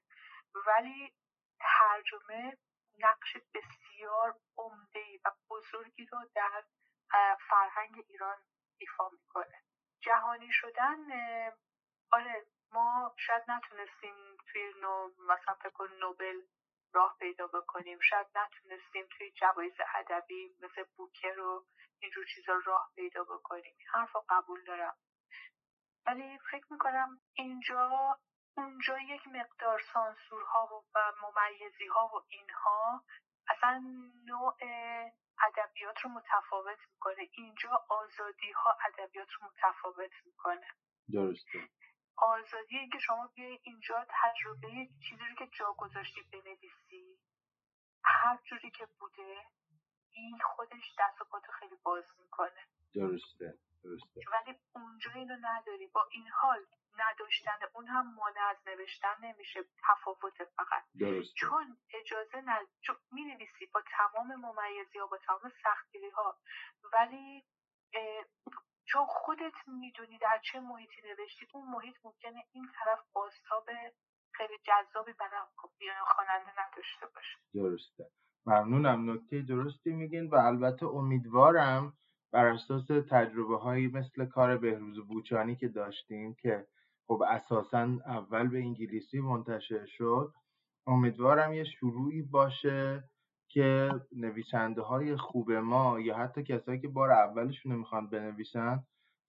[0.66, 1.14] ولی
[1.60, 2.56] ترجمه
[2.98, 6.64] نقش بسیار عمده و بزرگی رو در
[7.50, 8.36] فرهنگ ایران
[8.78, 9.65] ایفا می‌کنه.
[10.06, 10.96] جهانی شدن
[12.12, 16.42] آره ما شاید نتونستیم توی نو مثلا فکر نوبل
[16.94, 17.98] راه پیدا بکنیم.
[18.00, 21.66] شاید نتونستیم توی جوایز ادبی مثل بوکر و
[22.02, 23.76] اینجور چیزا راه پیدا بکنیم.
[23.92, 24.96] حرف رو قبول دارم.
[26.06, 28.16] ولی فکر می‌کنم اینجا
[28.56, 33.04] اونجا یک مقدار سانسورها و ممیزی ها و اینها
[33.48, 33.82] اصلا
[34.24, 34.56] نوع
[35.48, 37.28] ادبیات رو متفاوت می‌کنه.
[37.32, 40.66] اینجا آزادی ها ادبیات رو متفاوت می‌کنه.
[41.12, 41.68] درسته.
[42.16, 47.18] آزادی که شما بیای اینجا تجربه چیزی رو که جا گذاشتی بنویسی
[48.04, 49.44] هر جوری که بوده
[50.12, 52.66] این خودش دست و پاتو خیلی باز می‌کنه.
[52.94, 54.20] درسته درسته.
[54.32, 55.86] ولی اونجا اینو نداری.
[55.86, 56.66] با این حال
[56.98, 60.82] نداشتن اون هم مانع از نوشتن نمیشه تفاوت فقط.
[61.00, 61.32] درسته.
[61.34, 62.66] چون اجازه ند...
[62.80, 66.38] چون می نویسی با تمام ممیزی ها با تمام سختگیری ها
[66.92, 67.44] ولی
[68.84, 73.66] چون خودت می‌دونی در چه محیطی نوشتی اون محیط ممکنه این طرف باستاب
[74.32, 75.40] خیلی جذابی برای
[76.14, 77.38] خواننده نداشته باشه.
[77.54, 78.04] درسته.
[78.46, 79.10] ممنونم.
[79.10, 81.92] نکته درستی میگین و البته امیدوارم
[82.32, 86.66] بر اساس تجربه هایی مثل کار بهروز بوچانی که داشتیم که
[87.06, 90.32] خب اساسا اول به انگلیسی منتشر شد.
[90.86, 93.04] امیدوارم یه شروعی باشه
[93.48, 98.84] که نویسنده های خوب ما یا حتی کسایی که بار اولشون می‌خوان بنویسن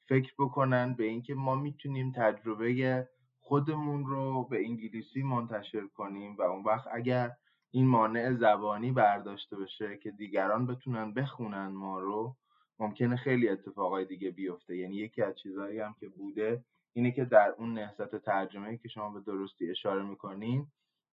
[0.10, 3.08] فکر بکنن به اینکه ما می‌تونیم تجربه
[3.40, 7.32] خودمون رو به انگلیسی منتشر کنیم و اون وقت اگر
[7.72, 12.36] این مانع زبانی برداشته بشه که دیگران بتونن بخونن ما رو
[12.80, 14.78] ممکنه خیلی اتفاقای دیگه بیفته.
[14.78, 19.10] یعنی یکی از چیزهایی هم که بوده اینه که در اون نهضت ترجمه که شما
[19.10, 20.68] به درستی اشاره می‌کنین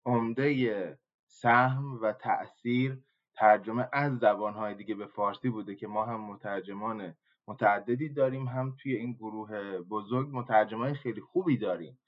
[0.05, 2.99] عمده سهم و تاثیر
[3.35, 7.15] ترجمه از زبانهای دیگه به فارسی بوده که ما هم مترجمان
[7.47, 11.99] متعددی داریم هم توی این گروه بزرگ مترجمای خیلی خوبی داریم.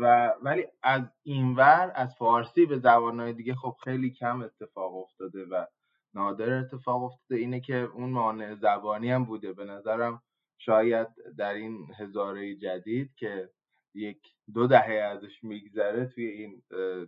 [0.00, 5.66] و ولی از اینور از فارسی به زبانهای دیگه خب خیلی کم اتفاق افتاده و
[6.14, 9.52] نادر اتفاق افتاده اینه که اون مانع زبانی هم بوده.
[9.52, 10.22] به نظرم
[10.64, 13.50] شاید در این هزاره جدید که
[13.94, 14.20] یک
[14.54, 16.62] دو دهه ازش میگذره توی این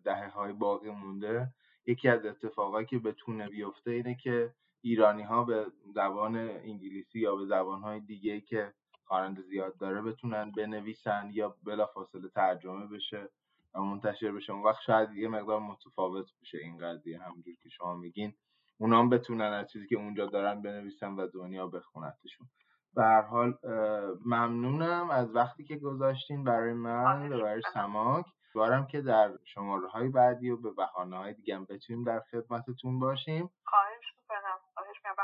[0.05, 1.49] دهه های باقی مونده
[1.87, 7.47] یکی از اتفاقایی که بتونه بیفته اینه که ایرانی ها به زبان انگلیسی یا به
[7.47, 8.73] زبان های دیگه که
[9.05, 13.29] خواننده زیاد داره بتونن بنویسن یا بلافاصله ترجمه بشه
[13.75, 14.53] و منتشر بشه.
[14.53, 18.35] اون وقت شاید یه مقدار متفاوت بشه این قضیه همونجور که شما میگین.
[18.79, 22.49] اونا بتونن از چیزی که اونجا دارن بنویسن و دنیا بخونتشون.
[22.97, 23.59] به حال
[24.25, 28.27] ممنونم از وقتی که گذاشتین برای من و برای سماک.
[28.55, 32.99] بارم که در شماره های بعدی و به بحانه های دیگه هم بتونیم در خدمتتون
[32.99, 33.51] باشیم.
[33.65, 34.59] خواهش می‌کنم.
[34.75, 35.15] خواهش می‌کنم.
[35.17, 35.23] به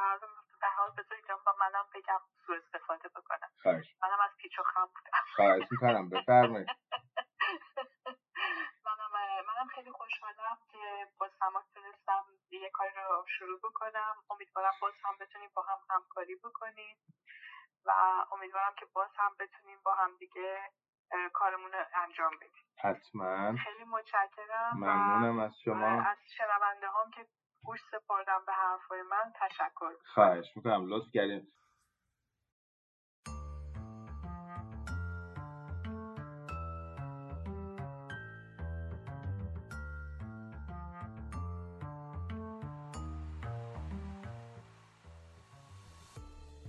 [0.66, 3.48] هر حال بذارید با منم بگم سو استفاده بکنم.
[3.62, 5.24] خواهش منم از پیچ و خم بودم.
[5.36, 6.08] خواهش می‌کنم.
[6.08, 6.68] بفرمایید.
[8.86, 9.12] منم
[9.48, 14.14] منم خیلی خوشحالم که با سماک تونستم یه کاری رو شروع بکنم.
[14.30, 16.96] امیدوارم باز هم بتونیم با هم همکاری بکنیم.
[17.88, 17.92] و
[18.32, 20.58] امیدوارم که باز هم بتونیم با هم دیگه
[21.32, 22.64] کارمون رو انجام بدیم.
[22.82, 23.56] حتما.
[23.56, 26.02] خیلی متشکرم ممنونم از شما.
[26.02, 27.26] از شنونده هم که
[27.64, 29.32] گوش سپردم به حرفای من.
[29.40, 30.86] تشکر خواهش می‌کنم.
[30.88, 31.52] لطف کردین.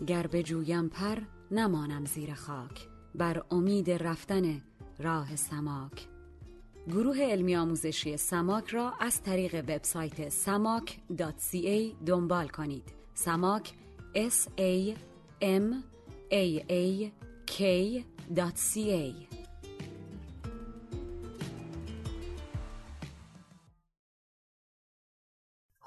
[0.07, 1.17] گر جویم پر
[1.51, 4.61] نمانم زیر خاک بر امید رفتن
[4.99, 6.07] راه سماک
[6.87, 12.93] گروه علمی آموزشی سماک را از طریق وبسایت samak.ca دنبال کنید.
[13.13, 13.73] سماک
[14.15, 14.95] S A
[15.41, 15.73] M
[16.31, 17.11] A A
[17.47, 19.28] K.ca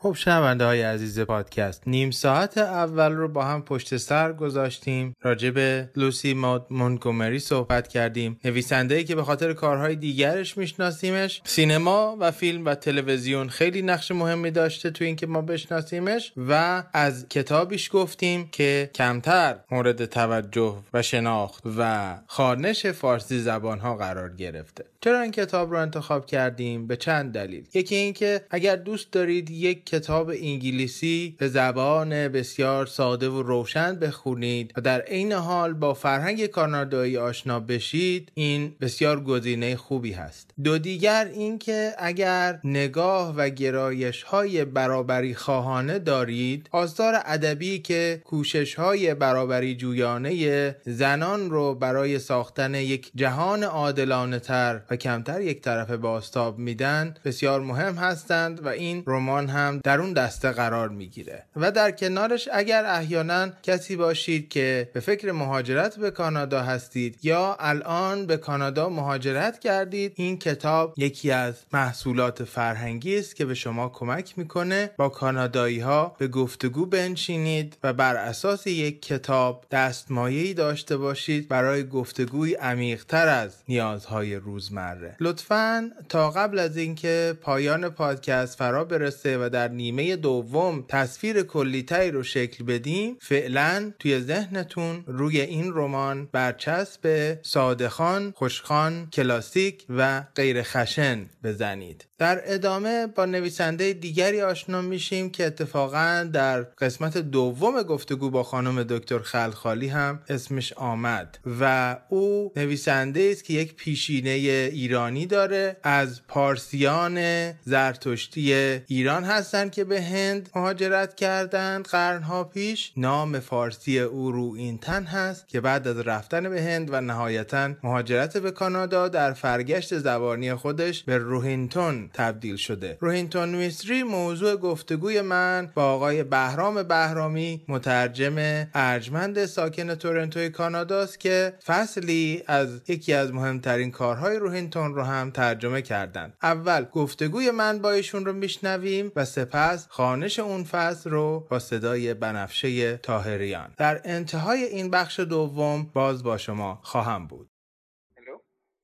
[0.03, 5.51] خب شنونده های عزیز پادکست نیم ساعت اول رو با هم پشت سر گذاشتیم راجع
[5.51, 8.41] به لوسی ماد مونگومری صحبت کردیم.
[8.45, 11.43] نویسنده که به خاطر کارهای دیگرش میشناسیمش.
[11.45, 17.29] سینما و فیلم و تلویزیون خیلی نقش مهمی داشته تو اینکه ما بشناسیمش و از
[17.29, 24.92] کتابیش گفتیم که کمتر مورد توجه و شناخت و خانش فارسی زبان ها قرار گرفته.
[25.05, 27.65] چرا این کتاب رو انتخاب کردیم؟ به چند دلیل.
[27.75, 34.73] یکی اینکه اگر دوست دارید یک کتاب انگلیسی به زبان بسیار ساده و روشن بخونید
[34.77, 40.51] و در عین حال با فرهنگ کانادایی آشنا بشید این بسیار گزینه خوبی هست.
[40.65, 48.75] دو دیگر اینکه اگر نگاه و گرایش های برابری خواهانه دارید آثار ادبی که کوشش
[48.75, 55.97] های برابری جویانه زنان رو برای ساختن یک جهان عادلانه تر و کمتر یک طرفه
[55.97, 61.45] باستاب میدن بسیار مهم هستند و این رمان هم در اون دسته قرار می‌گیره.
[61.57, 67.57] و در کنارش اگر احیانا کسی باشید که به فکر مهاجرت به کانادا هستید یا
[67.61, 73.89] الان به کانادا مهاجرت کردید این کتاب یکی از محصولات فرهنگی است که به شما
[73.89, 80.97] کمک می‌کنه با کانادایی ها به گفتگو بنشینید و بر اساس یک کتاب دستمایه‌ای داشته
[80.97, 84.82] باشید برای گفتگوی عمیقتر از نیازهای روزمره.
[85.21, 92.11] لطفا تا قبل از اینکه پایان پادکست فرا برسه و در نیمه دوم تصویر کلیتری
[92.11, 100.63] رو شکل بدیم فعلا توی ذهنتون روی این رمان برچسب سادخان، خوشخان، کلاسیک و غیر
[100.63, 102.07] خشن بزنید.
[102.19, 108.83] در ادامه با نویسنده دیگری آشنا میشیم که اتفاقا در قسمت دوم گفتگو با خانم
[108.83, 114.31] دکتر خلخالی هم اسمش آمد و او نویسنده است که یک پیشینه
[114.73, 115.77] ایرانی داره.
[115.83, 117.19] از پارسیان
[117.65, 118.55] زرتشتی
[118.87, 125.05] ایران هستند که به هند مهاجرت کردند قرنها پیش نام فارسی او رو این تن
[125.05, 130.55] هست که بعد از رفتن به هند و نهایتا مهاجرت به کانادا در فرگشت زبانی
[130.55, 132.97] خودش به روهینتون تبدیل شده.
[133.01, 141.53] روهینتون میستری موضوع گفتگوی من با آقای بهرام بهرامی مترجم ارجمند ساکن تورنتوی کاناداست که
[141.67, 147.91] فصلی از یکی از مهمترین کارهای روهینتون رو هم ترجمه کردند اول گفتگوی من با
[147.91, 154.63] ایشون رو میشنویم و سپس خانش اون فصل رو با صدای بنفشه تاهریان در انتهای
[154.63, 157.51] این بخش دوم باز با شما خواهم بود.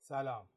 [0.09, 0.49] سلام.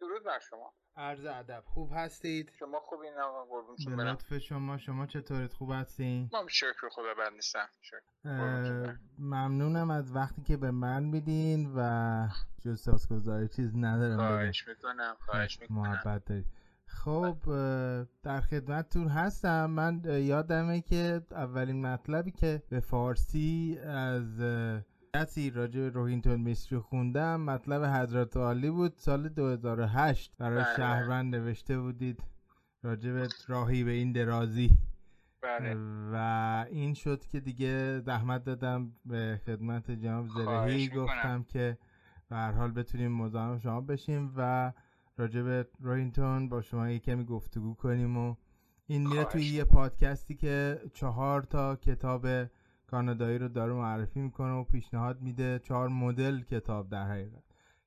[0.00, 0.74] درود بر شما.
[1.02, 1.62] عرض ادب.
[1.66, 6.48] خوب هستید؟ شما خوبین آقا قربون شما برم لطف شما شما چطورید؟ خوب هستین؟ ما
[6.48, 7.68] شکر خدا بد نیستم.
[9.18, 12.28] ممنونم از وقتی که به من میدین و
[12.64, 14.16] جز سازگزاری چیز ندارم.
[14.16, 15.78] خواهش می‌کنم خواهش می‌کنم.
[15.78, 16.46] محبت دارید.
[16.86, 17.36] خب
[18.22, 19.66] در خدمتتون هستم.
[19.66, 24.40] من یادمه که اولین مطلبی که به فارسی از
[25.16, 27.40] کسی راجع به روهینتون میستری خوندم.
[27.40, 28.92] مطلب حضرت عالی بود.
[28.96, 30.76] سال 2008 برای بله.
[30.76, 32.22] شهروند نوشته بودید
[32.82, 34.70] راجع به راهی به این درازی.
[35.42, 35.76] بله.
[36.12, 36.16] و
[36.70, 40.88] این شد که دیگه زحمت دادم به خدمت جناب زرهی.
[40.88, 41.78] گفتم که
[42.28, 44.72] به هر حال بتونیم مزاحم شما بشیم و
[45.16, 48.34] راجع به روینتون با شما یه کمی گفتگو کنیم و
[48.86, 52.26] این میره توی یه پادکستی که چهار تا کتاب
[52.92, 57.42] کانادایی رو داره معرفی می‌کنه و پیشنهاد میده چهار مدل کتاب در حقیقت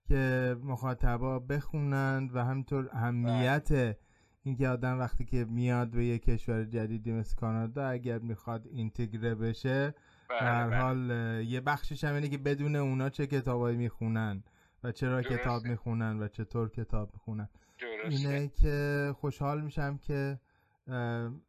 [0.08, 3.98] که مخاطبا بخونند و همینطور اهمیت
[4.44, 9.94] اینکه آدم وقتی که میاد به یه کشور جدیدی مثل کانادا اگر می‌خواد اینتگره بشه
[10.30, 10.78] بله، در بله.
[10.80, 14.44] حال اه، یه بخشش هم اینه که بدون اونا چه کتابایی می‌خونن
[14.84, 15.38] و چرا درسته.
[15.38, 17.50] کتاب می‌خونن و چطور کتاب می‌خونن
[17.80, 20.40] درسته اینه که خوشحال میشم که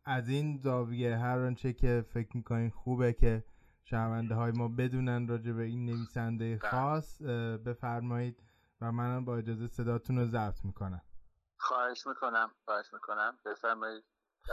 [0.05, 3.45] از این زاویه هر آنچه که فکر می‌کنین خوبه که
[3.85, 6.71] شنونده های ما بدونن راجع به این نویسنده بله.
[6.71, 7.23] خاص
[7.67, 8.43] بفرمایید
[8.81, 11.03] و منم با اجازه صداتون رو ضبط می‌کنم.
[11.57, 13.39] خواهش می‌کنم خواهش می‌کنم.
[13.45, 14.05] بفرمایید.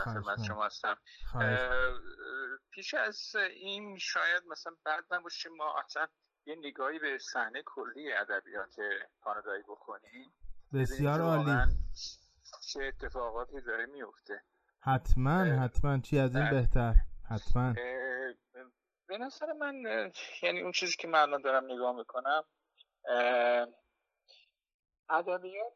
[0.04, 0.44] خدمت.
[0.44, 0.96] شما هستم.
[2.72, 6.08] پیش از این شاید مثلا بعد نباشه ما اصلا
[6.46, 8.76] یه نگاهی به صحنه کلی ادبیات
[9.22, 10.32] کانادایی بکنیم.
[10.74, 11.74] بسیار عالی.
[12.74, 14.44] چه اتفاقاتی داره میفته
[14.84, 16.00] حتما حتما.
[16.00, 16.50] چی از این.
[16.50, 16.94] بهتر؟
[17.30, 17.74] حتما.
[19.08, 19.84] به نظر من
[20.44, 22.44] یعنی اون چیزی که من الان دارم نگاه می‌کنم
[25.10, 25.74] ادبیات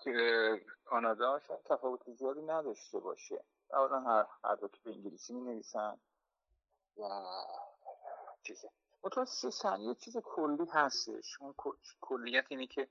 [0.00, 3.44] که کانادا شاید تفاوت زیادی نداشته باشه.
[3.72, 6.00] اولا هر هر دو که به انگلیسی می نویسن
[6.96, 7.02] و
[8.42, 8.70] چیزه
[9.04, 11.40] متوسط یه چیز کلی هستش.
[11.40, 11.54] اون
[12.00, 12.88] کلیت اینه که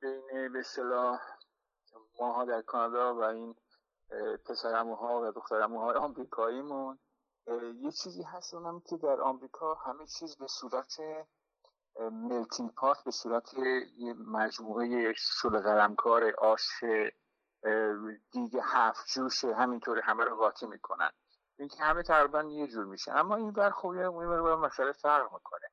[0.00, 1.20] بین به صلاح
[2.20, 3.54] ماها در کانادا و این
[4.46, 6.98] پسرموها و دخترموهای آمریکاییمون
[7.80, 10.96] یه چیزی هست اونم که در آمریکا همه چیز به صورت
[12.00, 13.54] ملتینگ پات به صورت
[13.96, 16.84] یه مجموعه شل قلمکار آش
[18.32, 21.10] دیگه هفت جوشه همینطوری همه رو قاطی می‌کنن.
[21.58, 25.66] اینکه همه تقریبا یه جور میشه اما این بر خوبی این مسئله فرق می‌کنه.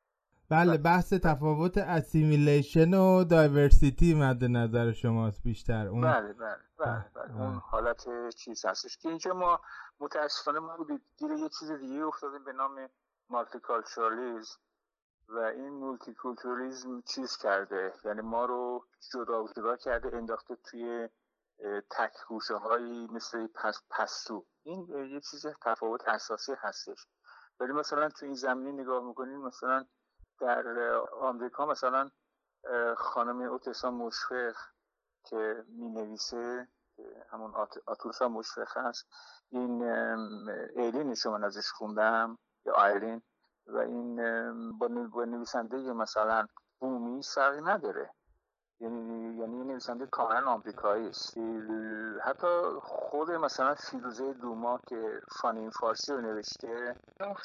[0.49, 5.87] بله بحث تفاوت assimilation و diversity مد نظر شماست بیشتر.
[5.87, 7.41] اون بله بله بله, بله.
[7.41, 9.59] اون حالت چیز هستش که اینجا ما
[9.99, 10.77] متاسفانه ما
[11.17, 12.89] گیر یه چیز دیگه افتادیم به نام
[13.29, 14.57] multiculturalism
[15.29, 17.93] و این multiculturalism چیز کرده.
[18.05, 21.09] یعنی ما رو جدا جدا کرده انداخته توی
[21.89, 24.45] تک گوشه هایی مثل پس پستو.
[24.63, 27.07] این یه چیز تفاوت اساسی هستش.
[27.59, 29.85] ولی مثلا تو این زمینی نگاه می‌کنیم مثلا
[30.39, 32.09] در آمریکا مثلا
[32.97, 34.55] خانم اوتسا مشفق
[35.23, 36.67] که می نویسه
[37.29, 37.53] همون
[37.85, 39.05] آتوسا مشفق هست
[39.51, 39.83] این
[40.75, 43.21] ایلین شما ازش خوندم یا آیلین
[43.67, 44.15] و این
[45.09, 46.47] با نویسنده مثلا
[46.79, 48.13] بومی فرقی نداره.
[48.81, 51.37] یعنی یعنی نویسنده کاملا آمریکایی است.
[52.23, 52.47] حتی
[52.81, 56.95] خود مثلا فیروزه دوما که فانین فارسی رو نوشته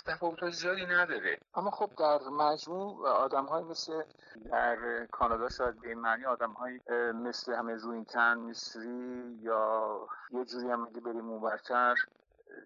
[0.06, 1.38] تفاوت زیادی نداره.
[1.54, 4.02] اما خب در مجموع آدم های مثل
[4.50, 6.80] در کانادا شاید به معنی آدم های
[7.12, 9.98] مثل همه روینتن مصری یا
[10.30, 11.94] یه جوری هم اگه بریم اونورتر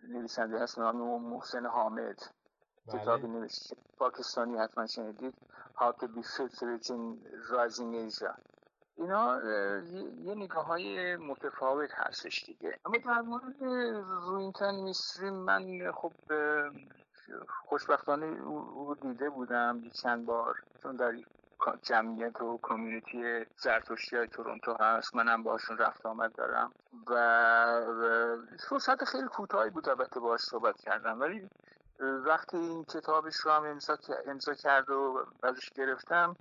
[0.09, 2.19] نویسنده هست نام محسن حامد.
[2.87, 3.01] بله.
[3.01, 3.77] کتابی نوشته.
[3.99, 5.35] پاکستانی حتما شنیدید.
[5.81, 7.19] How to be Fit in
[7.53, 8.35] Rising Asia.
[8.99, 9.41] اینا
[10.25, 12.79] یه نگاه های متفاوت هستش دیگه.
[12.87, 13.63] اما در مورد
[14.27, 16.13] روینتن میستری من خب
[17.67, 21.13] خوشبختانه او دیده بودم چند بار چون در
[21.83, 25.15] جمعیت و کمیونیتی زرتشتی های تورنتو هست.
[25.15, 26.73] منم باشون رفت آمد دارم.
[27.07, 28.37] و
[28.69, 31.21] فرصت خیلی کوتاهی بود البته باش صحبت کردم.
[31.21, 31.49] ولی
[32.01, 33.79] وقتی این کتابش رو هم
[34.27, 36.37] امضا کرد و ازش گرفتم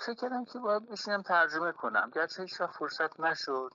[0.00, 2.10] فکر کردم که باید بشینم ترجمه کنم.
[2.14, 3.72] گرچه هیچ فرصت نشد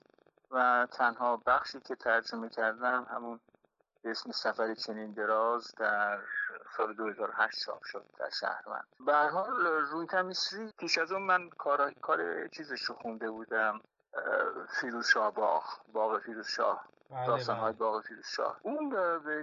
[0.50, 3.40] و تنها بخشی که ترجمه کردم همون
[4.04, 6.18] اسم سفر چنین دراز در
[6.76, 11.22] سال 2008 چاپ شد در شهر من به هر حال رویتن میسری پیش از اون
[11.22, 13.80] من کار, کار چیزش رو خونده بودم
[14.80, 17.78] فیروز شاه باغ باغ فیروز شاه بله، داستان های بله.
[17.78, 18.90] باغ فیروز شاه اون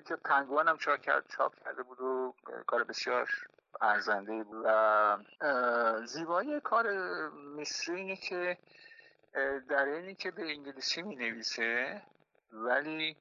[0.01, 2.33] که پنگوان هم چاپ کرد چاپ کرده بود و
[2.67, 3.29] کار بسیار
[3.81, 5.17] ارزنده و
[6.05, 6.85] زیبایی کار
[7.29, 8.57] مصری اینه که
[9.69, 12.01] در اینی که به انگلیسی می نویسه
[12.51, 13.17] ولی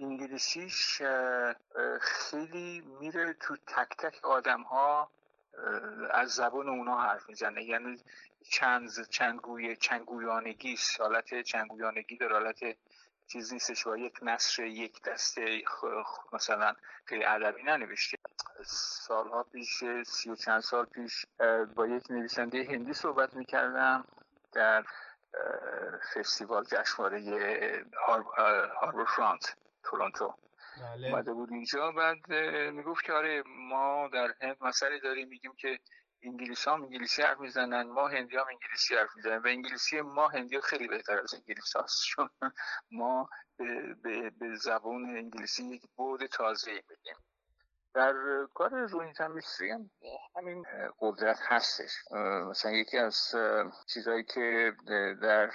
[0.00, 1.02] انگلیسیش
[2.00, 5.10] خیلی میره تو تک تک آدم ها
[6.10, 7.64] از زبان اونا حرف می‌زنه.
[7.64, 8.00] یعنی
[8.50, 12.76] چند چندگوی چنگویانگی حالت چنگویانگی در حالت
[13.32, 15.62] چیز نیستش با یک نصر یک دسته
[16.32, 16.74] مثلا
[17.04, 18.18] خیلی ادبی ننوشته
[18.66, 21.26] سالها پیش سی و چند سال پیش
[21.74, 24.04] با یک نویسنده هندی صحبت می‌کردم
[24.52, 24.84] در
[26.14, 30.34] فستیوال جشنواره هاربر فرانت تورنتو
[30.82, 31.08] بله.
[31.08, 32.30] اومده بود اینجا بعد
[32.72, 35.78] می‌گفت که آره ما در هند مسئله داریم میگیم که
[36.22, 39.38] انگلیس هم انگلیسی حرف می‌زنن ما هندی هم انگلیسی حرف می‌زنن.
[39.38, 42.30] و انگلیسی ما هندی خیلی بهتر از انگلیس هست چون
[42.90, 43.28] ما
[44.38, 47.16] به, زبان انگلیسی یک بود تازه میدیم
[47.94, 48.14] در
[48.54, 49.90] کار روینتن میستری هم
[50.36, 50.66] همین
[51.00, 51.90] قدرت هستش.
[52.50, 53.34] مثلا یکی از
[53.86, 54.72] چیزهایی که
[55.22, 55.50] در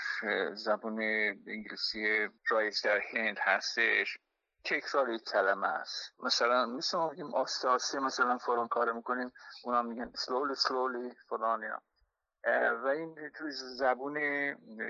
[0.53, 1.01] زبان
[1.47, 4.17] انگلیسی رایج در هند هستش
[4.63, 6.13] تکرار یک کلمه است.
[6.19, 9.31] مثلا مثل ما بگیم آسته آسته مثلا فلان کار می‌کنیم
[9.63, 11.79] اونا میگن slowly slowly فلان اینا.
[12.83, 14.17] و این توی زبون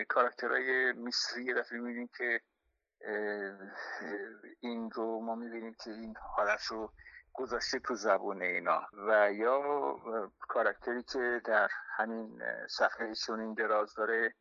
[0.03, 2.41] کاراکترهای مصری یه دفعه می‌بینیم که
[4.59, 6.93] این رو ما می‌بینیم که این حالت رو
[7.33, 8.81] گذاشته تو زبون اینا.
[9.07, 9.61] و یا
[10.39, 14.33] کاراکتری که در همین صفحه چون دراز داره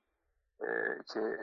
[1.13, 1.39] که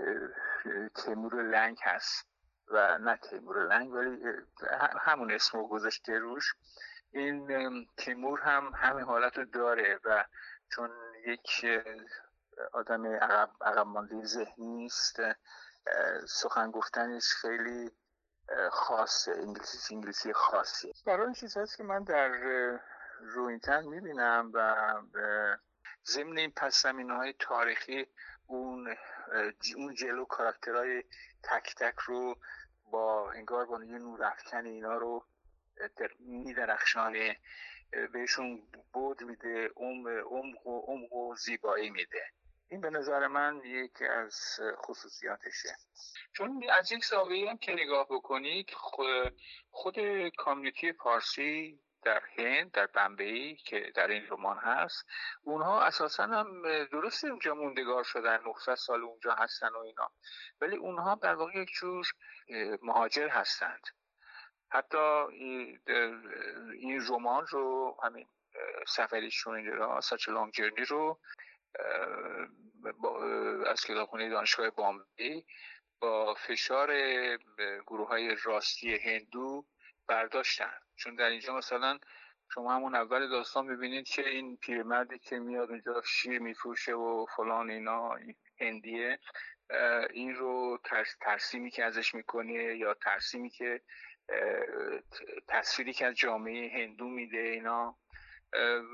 [0.95, 2.32] تیمور لنگ هست.
[2.67, 4.23] و نه تیمور لنگ ولی
[4.99, 6.53] همون اسم رو گذاشته روش.
[7.11, 10.25] این تیمور هم همین حالت رو داره و
[10.69, 10.89] چون
[11.25, 11.65] یک
[12.73, 15.19] آدم عقب, عقب مانده ذهنی است
[16.27, 17.91] سخن گفتنش خیلی
[18.71, 22.29] خاصه انگلیسی انگلیسی خاصی برای این چیز هست که من در
[23.21, 24.75] روینتن می‌بینم و
[26.05, 28.07] ضمن این پس های تاریخی
[28.47, 28.95] اون
[29.75, 31.03] اون جلو کاراکترهای
[31.43, 32.35] تک تک رو
[32.91, 34.33] با انگار با یه نور
[34.65, 35.25] اینا رو
[36.19, 37.37] میدرخشانه
[38.13, 42.25] بهشون بود میده عمق و عمق و زیبایی میده.
[42.67, 45.69] این به نظر من یکی از خصوصیاتشه.
[46.33, 48.69] چون از یک زاویه هم که نگاه بکنید
[49.71, 49.95] خود
[50.37, 55.05] کامیونیتی پارسی در هند در بمبئی که در این رمان هست.
[55.41, 60.11] اونها اساسا هم درست اونجا موندگار شدن 900 سال اونجا هستن و اینا.
[60.61, 62.07] ولی اونها در واقع یک جور
[62.81, 63.87] مهاجر هستند.
[64.71, 65.79] حتی این
[67.09, 68.27] رمان رو همین
[68.87, 71.19] سفری شونید را ساچ لانگ جرنی رو
[73.67, 75.45] از کتابخونه دانشگاه بامبی
[75.99, 76.93] با فشار
[77.87, 79.65] گروه های راستی هندو
[80.07, 80.82] برداشتن.
[81.03, 81.99] چون در اینجا مثلا
[82.53, 87.69] شما همون اول داستان ببینید که این پیرمردی که میاد اونجا شیر میفروشه و فلان
[87.69, 88.19] اینا
[88.59, 89.19] هندیه
[90.13, 90.79] این رو
[91.21, 93.81] ترسیمی که ازش می‌کنه یا ترسیمی که
[95.47, 97.97] تصویری که از جامعه هندو میده اینا.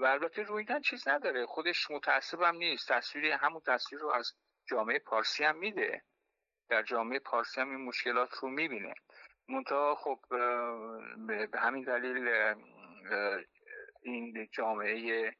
[0.01, 1.45] و البته رویدن چیز نداره.
[1.45, 2.91] خودش متعصبم نیست.
[2.91, 4.33] تصویری همون تصویر رو از
[4.69, 6.01] جامعه پارسی هم میده.
[6.69, 8.93] در جامعه پارسی هم این مشکلات رو می‌بینه.
[9.49, 10.19] منتها خب
[11.27, 12.29] به همین دلیل
[14.01, 15.31] این جامعه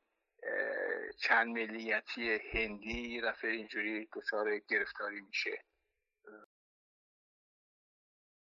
[1.20, 5.64] چند ملیتی هندی دفعه اینجوری دچار گرفتاری میشه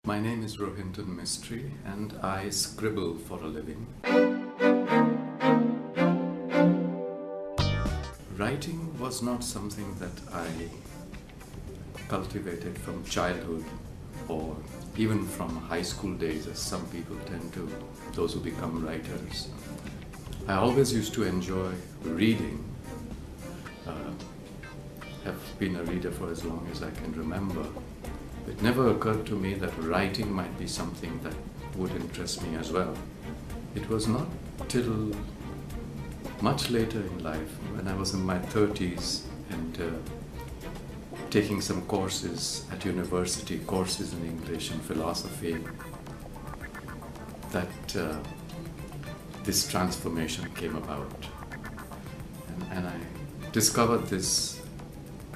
[0.07, 3.81] My name is Rohinton Mistry and I scribble for a living.
[8.37, 10.49] Writing was not something that I
[12.07, 13.65] cultivated from childhood
[14.29, 14.55] or
[14.97, 17.69] even from high school days, as some people tend to,
[18.13, 19.49] those who become writers.
[20.47, 21.71] I always used to enjoy
[22.03, 22.63] reading.
[23.85, 23.91] Uh,
[25.23, 27.65] have been a reader for as long as I can remember.
[28.47, 31.35] It never occurred to me that writing might be something that
[31.75, 32.97] would interest me as well.
[33.75, 34.27] It was not
[34.69, 35.11] till
[36.41, 40.16] much later in life, when I was in my 30s and uh,
[41.41, 45.55] taking some courses at university, courses in English and philosophy,
[47.51, 48.17] that uh,
[49.43, 51.21] this transformation came about.
[52.49, 52.97] And, and I
[53.51, 54.59] discovered this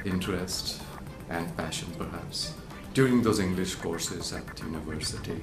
[0.04, 0.82] interest
[1.30, 2.56] and passion perhaps
[2.96, 5.40] during those English courses at university,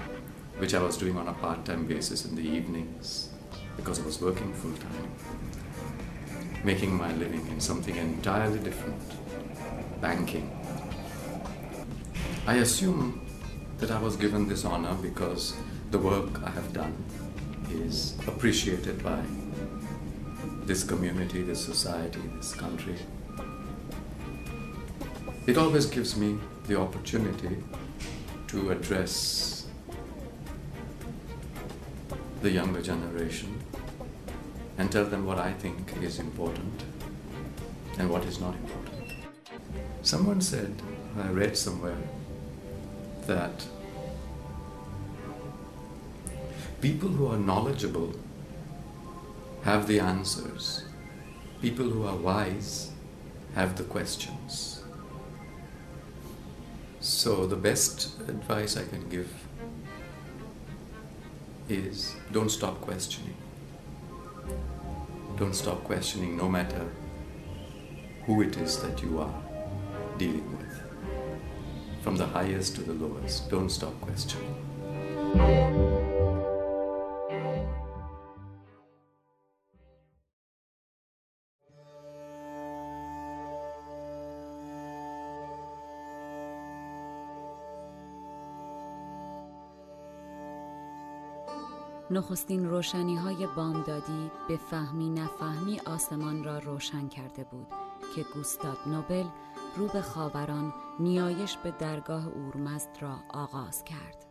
[0.57, 3.29] which I was doing on a part time basis in the evenings
[3.77, 5.09] because I was working full time,
[6.65, 9.01] making my living in something entirely different
[10.01, 10.51] banking.
[12.47, 13.21] I assume
[13.79, 15.55] that I was given this honor because
[15.91, 16.97] the work I have done
[17.71, 19.23] is appreciated by
[20.65, 22.97] this community, this society, this country.
[25.47, 27.57] It always gives me the opportunity
[28.49, 29.67] to address
[32.43, 33.59] the younger generation
[34.77, 36.85] and tell them what I think is important
[37.99, 38.88] and what is not important.
[40.03, 40.75] Someone said,
[41.19, 41.99] I read somewhere,
[43.27, 43.67] that
[46.81, 48.15] people who are knowledgeable
[49.65, 50.85] have the answers,
[51.61, 52.93] people who are wise
[53.55, 54.83] have the questions.
[57.01, 59.31] So, the best advice I can give
[61.69, 63.37] is don't stop questioning.
[65.37, 66.87] Don't stop questioning no matter
[68.27, 69.48] who it is that you are
[70.19, 70.83] dealing with.
[72.03, 74.55] From the highest to the lowest, don't stop questioning.
[92.11, 97.67] نخستین روشنی های بامدادی به فهمی نفهمی آسمان را روشن کرده بود
[98.15, 99.25] که گوستاد نوبل
[99.79, 104.27] رو به خاوران نیایش به درگاه اورمزد را آغاز کرد.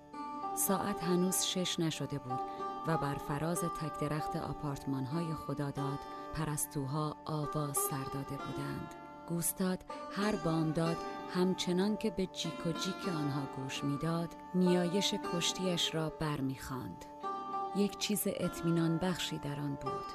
[0.55, 2.39] ساعت هنوز شش نشده بود
[2.87, 5.99] و بر فراز تک درخت آپارتمان های خداداد
[6.33, 8.95] پرستوها آواز سر داده بودند.
[9.29, 10.97] گوستاد هر بامداد
[11.33, 17.05] همچنان که به جیک و جیک آنها گوش می‌داد نیایش کشتیش را برمیخواند.
[17.75, 20.05] یک چیز اطمینان بخشی در آن بود.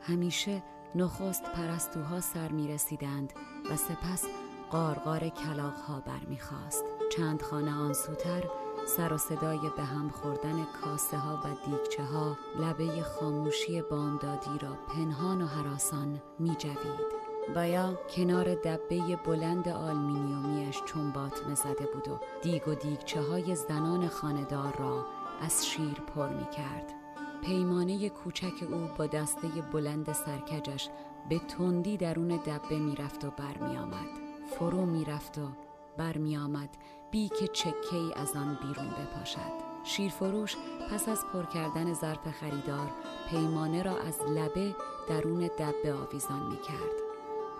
[0.00, 0.62] همیشه
[0.94, 3.32] نخست پرستوها سر می رسیدند
[3.70, 4.24] و سپس
[4.70, 6.84] قارقار کلاق ها برمیخواست
[7.16, 8.44] چند خانه آنسوتر
[8.86, 14.78] سر و صدای به هم خوردن کاسه ها و دیگچه ها لبه خاموشی بامدادی را
[14.88, 17.20] پنهان و حراسان می جوید.
[17.54, 23.54] و یا کنار دبه بلند آلمینیومیش چون باطمه زده بود و دیگ و دیگچه های
[23.54, 25.06] زنان خاندار را
[25.40, 26.94] از شیر پر می کرد.
[27.42, 30.88] پیمانه کوچک او با دسته بلند سرکجش
[31.28, 35.48] به تندی درون دبه می‌رفت و برمیآمد فرو می‌رفت و
[35.96, 36.68] برمیآمد
[37.10, 40.56] بی که چکه از آن بیرون بپاشد شیرفروش
[40.90, 42.90] پس از پر کردن ظرف خریدار
[43.30, 44.76] پیمانه را از لبه
[45.08, 47.00] درون دبه آویزان می کرد.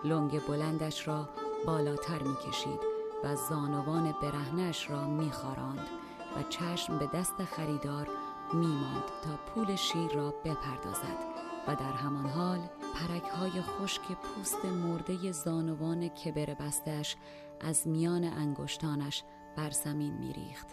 [0.05, 1.29] لنگ بلندش را
[1.67, 2.81] بالاتر می کشید
[3.25, 5.89] و زانوان برهنش را می خاراند
[6.37, 8.09] و چشم به دست خریدار
[8.53, 11.19] می ماند تا پول شیر را بپردازد
[11.69, 12.59] و در همان حال
[12.95, 17.17] پرک های خشک پوست مرده زانوان کبر بستش
[17.61, 19.25] از میان انگشتانش
[19.57, 20.67] بر زمین می ریخت.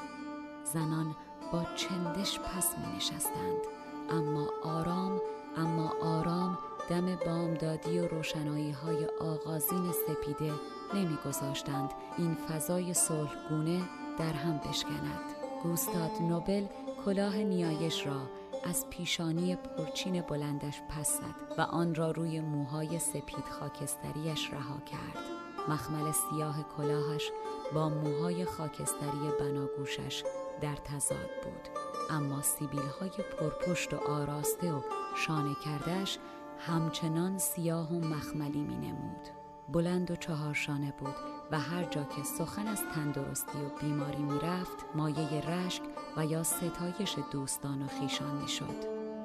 [0.74, 1.16] زنان
[1.54, 3.62] با چندش پس می نشستند
[4.10, 5.22] اما آرام
[5.58, 6.58] اما آرام
[6.90, 10.54] دم بامدادی و روشنایی های آغازین سپیده
[10.94, 11.90] نمیگذاشتند.
[12.18, 13.82] این فضای صلحگونه
[14.20, 15.20] در هم بشکند.
[15.64, 16.66] گوستاد نوبل
[17.06, 18.22] کلاه نیایش را
[18.64, 25.24] از پیشانی پرچین بلندش پس زد و آن را روی موهای سپید خاکستریش رها کرد.
[25.70, 27.32] مخمل سیاه کلاهش
[27.74, 30.24] با موهای خاکستری بناگوشش
[30.62, 31.70] در تضاد بود.
[32.10, 34.82] اما سیبیل های پرپشت و آراسته و
[35.16, 36.20] شانه کردش
[36.60, 39.28] همچنان سیاه و مخملی می نمود.
[39.70, 41.37] بلند و چهارشانه بود.
[41.52, 45.82] و هر جا که سخن از تندرستی و بیماری می رفت مایه رشک
[46.18, 48.48] و یا ستایش دوستان و خیشان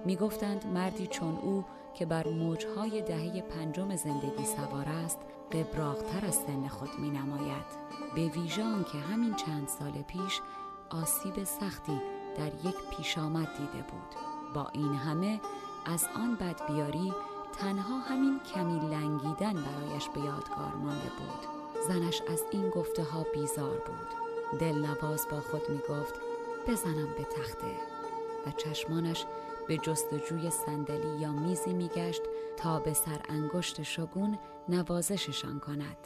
[0.05, 1.65] می گفتند مردی چون او
[1.95, 5.19] که بر موجهای دهه پنجم زندگی سوار است
[5.53, 7.83] قبراغتر از سن خود می نماید.
[8.15, 8.63] به ویژه
[8.93, 10.41] که همین چند سال پیش
[10.91, 12.01] آسیب سختی
[12.37, 14.15] در یک پیشامد دیده بود.
[14.55, 15.41] با این همه
[15.87, 17.13] از آن بدبیاری
[17.59, 21.52] تنها همین کمی لنگیدن برایش به یادگار مانده بود.
[21.89, 24.23] زنش از این گفته ها بیزار بود.
[24.61, 26.15] دلنواز با خود می گفت
[26.69, 27.77] بزنم به تخته.
[28.47, 29.27] و چشمانش
[29.69, 32.23] به جستجوی صندلی یا میزی میگشت
[32.57, 35.97] تا به سر انگشت شگون نوازششان کند.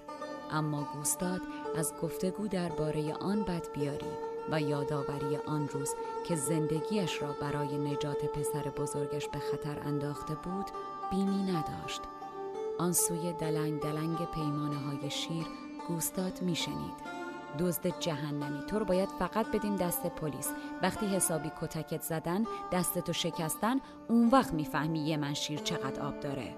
[0.50, 1.40] اما گوستاد
[1.76, 4.10] از گفتگو درباره آن بدبیاری
[4.50, 10.66] و یادآوری آن روز که زندگیش را برای نجات پسر بزرگش به خطر انداخته بود
[11.10, 12.00] بیمی نداشت.
[12.78, 17.16] آن سوی دلنگ دلنگ پیمانه های شیر گوستاد میشنید.
[17.58, 18.66] دزد جهنمی.
[18.66, 20.52] تو رو باید فقط بدیم دست پلیس.
[20.82, 23.76] وقتی حسابی کتکت زدن دستتو شکستن
[24.08, 26.56] اون وقت می‌فهمی یه من شیر چقدر آب داره.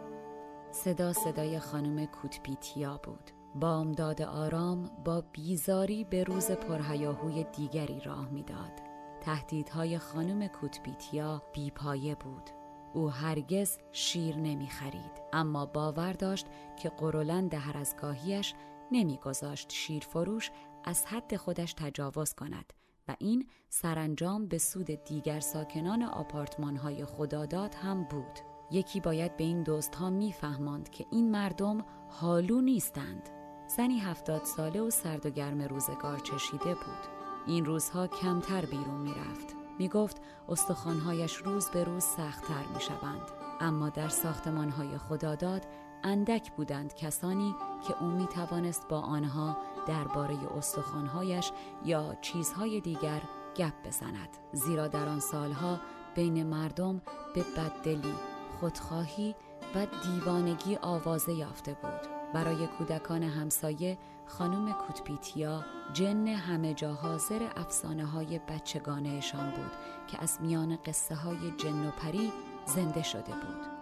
[0.72, 3.30] صدا صدای خانم کوتپیتیا بود.
[3.54, 8.72] بامداد آرام با بیزاری به روز پرهیاهوی دیگری راه می‌داد.
[9.20, 12.50] تهدیدهای خانم کوتپیتیا بیپایه بود.
[12.94, 18.54] او هرگز شیر نمی خرید اما باور داشت که قرولند هر از گاهیش
[18.92, 20.50] نمیگذاشت شیر فروش
[20.84, 22.72] از حد خودش تجاوز کند
[23.08, 28.38] و این سرانجام به سود دیگر ساکنان آپارتمان های خداداد هم بود.
[28.70, 33.28] یکی باید به این دوست ها میفهماند که این مردم حالو نیستند
[33.76, 39.10] زنی هفتاد ساله و سرد و گرم روزگار چشیده بود این روزها کمتر بیرون می
[39.10, 40.16] رفت می گفت
[40.48, 43.30] استخوانهایش روز به روز سختتر می شوند.
[43.60, 45.66] اما در ساختمانهای خداداد
[46.04, 47.54] اندک بودند کسانی
[47.88, 51.52] که او می توانست با آنها درباره استخوانهایش
[51.84, 53.22] یا چیزهای دیگر
[53.56, 55.80] گپ بزند زیرا در آن سالها
[56.14, 57.02] بین مردم
[57.34, 58.14] به بددلی
[58.60, 59.34] خودخواهی
[59.74, 68.04] و دیوانگی آوازه یافته بود برای کودکان همسایه خانم کوتپیتیا جن همه جا حاضر افسانه
[68.04, 69.72] های بچگانهشان بود
[70.08, 72.32] که از میان قصه های جن و پری
[72.66, 73.77] زنده شده بود.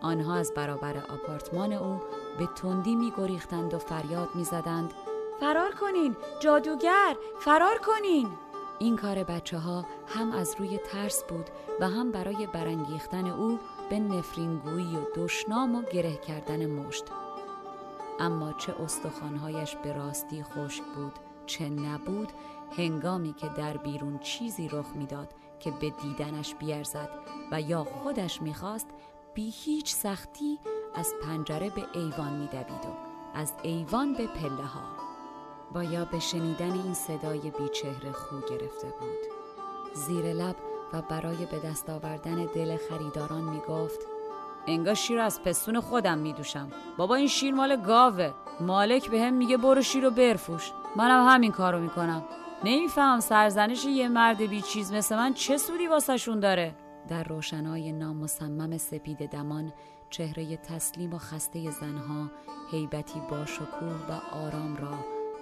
[0.00, 2.00] آنها از برابر آپارتمان او
[2.38, 4.94] به تندی می گریختند و فریاد می زدند
[5.40, 8.28] فرار کنین جادوگر فرار کنین.
[8.78, 13.58] این کار بچه ها هم از روی ترس بود و هم برای برانگیختن او
[13.90, 17.04] به نفرینگویی و دشنام و گره کردن مشت.
[18.20, 21.12] اما چه استخوانهایش به راستی خشک بود
[21.46, 22.32] چه نبود
[22.76, 27.10] هنگامی که در بیرون چیزی رخ می‌داد که به دیدنش بیارزد
[27.52, 28.86] و یا خودش می‌خواست
[29.38, 30.58] بی هیچ سختی
[30.94, 32.96] از پنجره به ایوان میدوید و
[33.34, 34.82] از ایوان به پله ها.
[35.74, 39.32] با یا به شنیدن این صدای بیچهره خو گرفته بود.
[39.94, 40.56] زیر لب
[40.92, 44.00] و برای به دست آوردن دل خریداران می‌گفت
[44.66, 46.72] انگار شیر از پستون خودم میدوشم.
[46.96, 48.30] بابا این شیر مال گاوه.
[48.60, 52.24] مالک به هم میگه برو شیر رو برفوش منم همین کارو می‌کنم.
[52.64, 56.74] نمیفهم سرزنش یه مرد بی چیز مثل من چه سودی واسهشون داره.
[57.08, 59.72] در روشنای نامصمم سپید دمان
[60.10, 62.30] چهره تسلیم و خسته زنها
[62.70, 64.98] هیبتی با شکوه و آرام را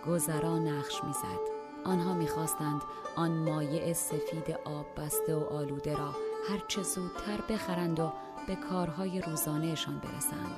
[0.06, 1.40] گذرا نقش می‌زد.
[1.84, 2.82] آنها می‌خواستند
[3.16, 6.10] آن مایع سفید آب بسته و آلوده را
[6.50, 8.12] هرچه زودتر بخرند و
[8.46, 10.56] به کارهای روزانهشان برسند.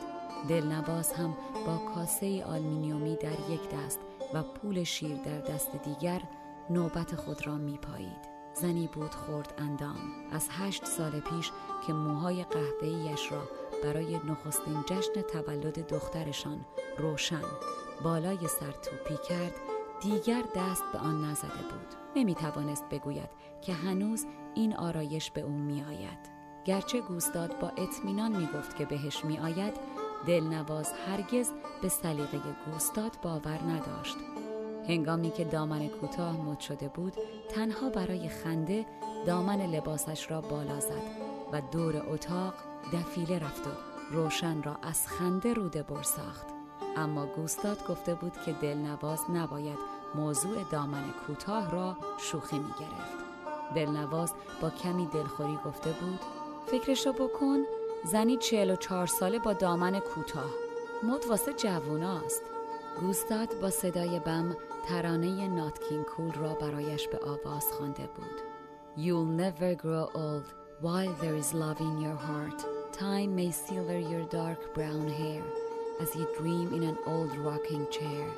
[0.48, 1.36] دلنواز هم
[1.66, 4.00] با کاسه آلمینیومی در یک دست
[4.34, 6.22] و پول شیر در دست دیگر
[6.70, 8.27] نوبت خود را میپایید.
[8.60, 9.96] زنی بود خورد اندام.
[10.32, 11.50] از هشت سال پیش
[11.86, 13.42] که موهای قهوه‌ایش را
[13.84, 16.64] برای نخستین جشن تولد دخترشان
[16.98, 17.44] روشن
[18.04, 19.54] بالای سر توپی کرد
[20.00, 21.94] دیگر دست به آن نزده بود.
[22.16, 23.30] نمی توانست بگوید
[23.62, 26.18] که هنوز این آرایش به او می آید
[26.64, 29.74] گرچه گوستاد با اطمینان می گفت که بهش می آید
[30.26, 31.52] دلنواز هرگز
[31.82, 34.16] به سلیقه گوستاد باور نداشت.
[34.88, 37.12] هنگامی که دامن کوتاه مد شده بود
[37.48, 38.86] تنها برای خنده
[39.26, 41.02] دامن لباسش را بالا زد
[41.52, 42.54] و دور اتاق
[42.92, 43.70] دفیله رفت و
[44.10, 46.46] روشن را از خنده روده برساخت
[46.96, 49.78] اما گوستاد گفته بود که دلنواز نباید
[50.14, 53.18] موضوع دامن کوتاه را شوخی می گرفت.
[53.74, 56.20] دلنواز با کمی دلخوری گفته بود
[56.66, 57.58] فکرشو بکن
[58.04, 60.50] زنی چهل و چهار ساله با دامن کوتاه.
[61.02, 62.42] مد واسه جووناست
[63.00, 64.56] گوستاد با صدای بم
[64.86, 68.40] ترانه ناتکین کول را برایش به آواز خوانده بود.
[68.96, 70.46] You'll never grow old
[70.82, 72.60] while there is love in your heart.
[72.92, 75.44] Time may silver your dark brown hair
[76.02, 78.28] as you dream in an old rocking chair.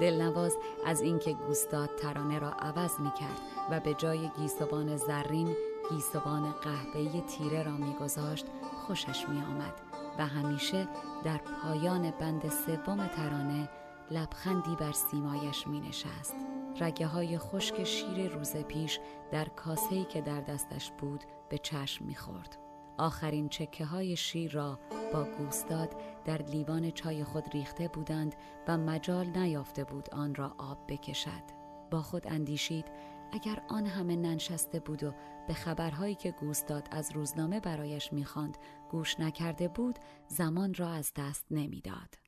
[0.00, 0.56] دلنواز
[0.86, 5.56] از اینکه گوستاد ترانه را عوض می کرد و به جای گیسوان زرین
[5.90, 8.46] گیسوان قهوه‌ای تیره را میگذاشت
[8.86, 9.74] خوشش می آمد
[10.18, 10.88] و همیشه
[11.24, 13.68] در پایان بند سوم ترانه
[14.12, 16.34] لبخندی بر سیمایش می نشست.
[16.80, 19.00] رگه های خشک شیر روز پیش
[19.30, 22.58] در کاسهی که در دستش بود به چشم می خورد.
[22.98, 24.78] آخرین چکه های شیر را
[25.12, 28.34] با گوستاد در لیوان چای خود ریخته بودند
[28.68, 31.62] و مجال نیافته بود آن را آب بکشد.
[31.90, 32.86] با خود اندیشید
[33.32, 35.12] اگر آن همه ننشسته بود و
[35.48, 38.58] به خبرهایی که گوستاد از روزنامه برایش می‌خواند
[38.90, 39.98] گوش نکرده بود
[40.28, 42.21] زمان را از دست نمی‌داد.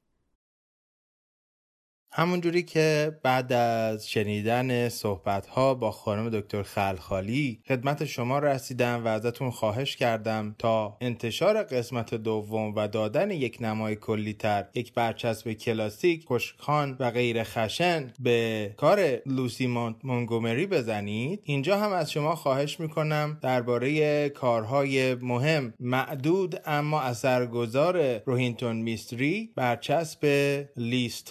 [2.17, 9.09] همونجوری که بعد از شنیدن صحبت ها با خانم دکتر خلخالی خدمت شما رسیدم و
[9.09, 15.53] ازتون خواهش کردم تا انتشار قسمت دوم و دادن یک نمای کلی تر یک برچسب
[15.53, 19.67] کلاسیک خوشخان و غیر خشن به کار لوسی
[20.03, 21.41] مونگومری بزنید.
[21.45, 30.27] اینجا هم از شما خواهش می‌کنم درباره کارهای مهم معدود اما اثرگذار روهینتون میستری برچسب
[30.77, 31.31] لیست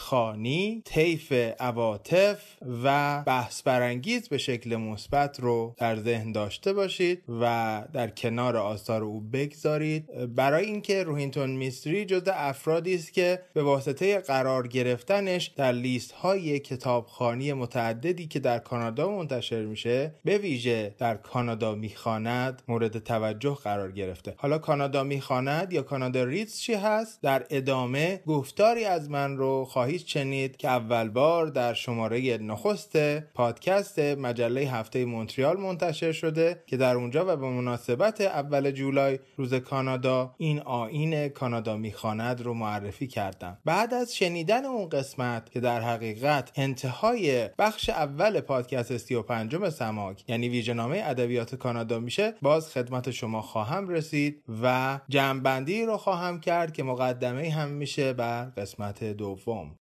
[0.82, 2.40] طیف عواطف
[2.84, 9.04] و بحث برانگیز به شکل مثبت رو در ذهن داشته باشید و در کنار آثار
[9.04, 10.36] او بگذارید.
[10.36, 16.60] برای اینکه روهینتون میستری جز افرادی است که به واسطه قرار گرفتنش در لیست های
[16.60, 23.92] کتابخانی متعددی که در کانادا منتشر میشه به ویژه در کانادا می‌خواند مورد توجه قرار
[23.92, 24.34] گرفته.
[24.38, 30.06] حالا کانادا می‌خواند یا کانادا ریتز چی هست؟ در ادامه گفتاری از من رو خواهید
[30.06, 36.96] شنید که اول بار در شماره نخست پادکست مجله هفته مونتریال منتشر شده که در
[36.96, 43.58] اونجا و به مناسبت اول جولای روز کانادا این آین کانادا می‌خواند رو معرفی کردم.
[43.66, 50.50] بعد از شنیدن اون قسمت که در حقیقت انتهای بخش اول پادکست 35 سماک یعنی
[50.50, 56.84] ویژهنامه ادبیات کانادا میشه باز خدمت شما خواهم رسید و جمعبندی رو خواهم کرد که
[56.84, 59.76] مقدمه هم میشه بر قسمت دوم.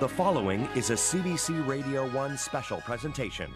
[0.00, 3.50] The following is a CBC Radio 1 special presentation.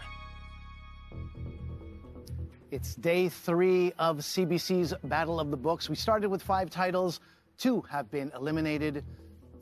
[2.69, 5.89] It's day three of CBC's Battle of the Books.
[5.89, 7.21] We started with five titles,
[7.57, 9.03] two have been eliminated,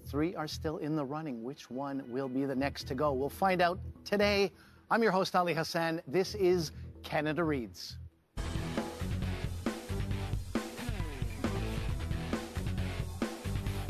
[0.06, 1.44] three are still in the running.
[1.44, 3.14] Which one will be the next to go?
[3.14, 4.52] We'll find out today.
[4.92, 6.02] I'm your host, Ali Hassan.
[6.08, 6.72] This is
[7.04, 7.98] Canada Reads.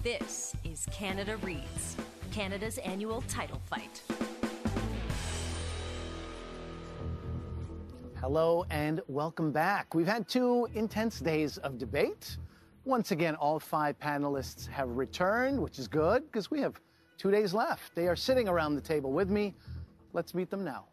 [0.04, 1.97] This is Canada Reads.
[2.33, 4.03] Canada's annual title fight.
[8.21, 9.95] Hello and welcome back.
[9.95, 12.37] We've had two intense days of debate.
[12.85, 16.81] Once again, all five panelists have returned, which is good because we have
[17.19, 17.95] two days left.
[17.95, 19.55] They are sitting around the table with me.
[20.13, 20.85] Let's meet them now.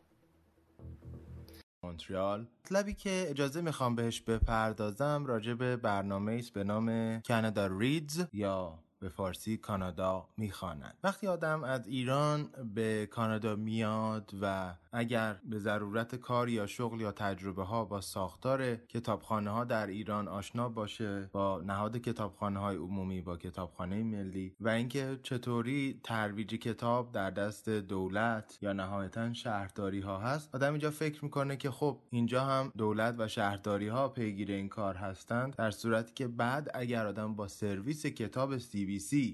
[1.83, 8.23] مونترال طلبی که اجازه میخوام بهش بپردازم راجع به برنامه است به نام کانادا ریدز
[8.33, 10.98] یا به فارسی کانادا می‌خواند.
[11.04, 17.12] وقتی آدم از ایران به کانادا میاد و اگر به ضرورت کار یا شغل یا
[17.12, 23.20] تجربه ها با ساختار کتابخانه ها در ایران آشنا باشه با نهاد کتابخانه های عمومی
[23.20, 30.18] با کتابخانه ملی و اینکه چطوری ترویج کتاب در دست دولت یا نهایتا شهرداری ها
[30.18, 34.68] هست آدم اینجا فکر می‌کنه که خب اینجا هم دولت و شهرداری ها پیگیر این
[34.68, 38.85] کار هستند در صورتی که بعد اگر آدم با سرویس کتاب سی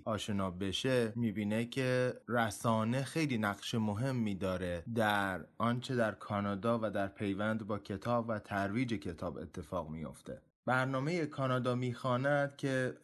[0.04, 7.08] آشنا بشه می‌بینه که رسانه خیلی نقش مهمی داره در آنچه در کانادا و در
[7.08, 10.42] پیوند با کتاب و ترویج کتاب اتفاق میافته.
[10.66, 12.94] برنامه کانادا می‌خواند که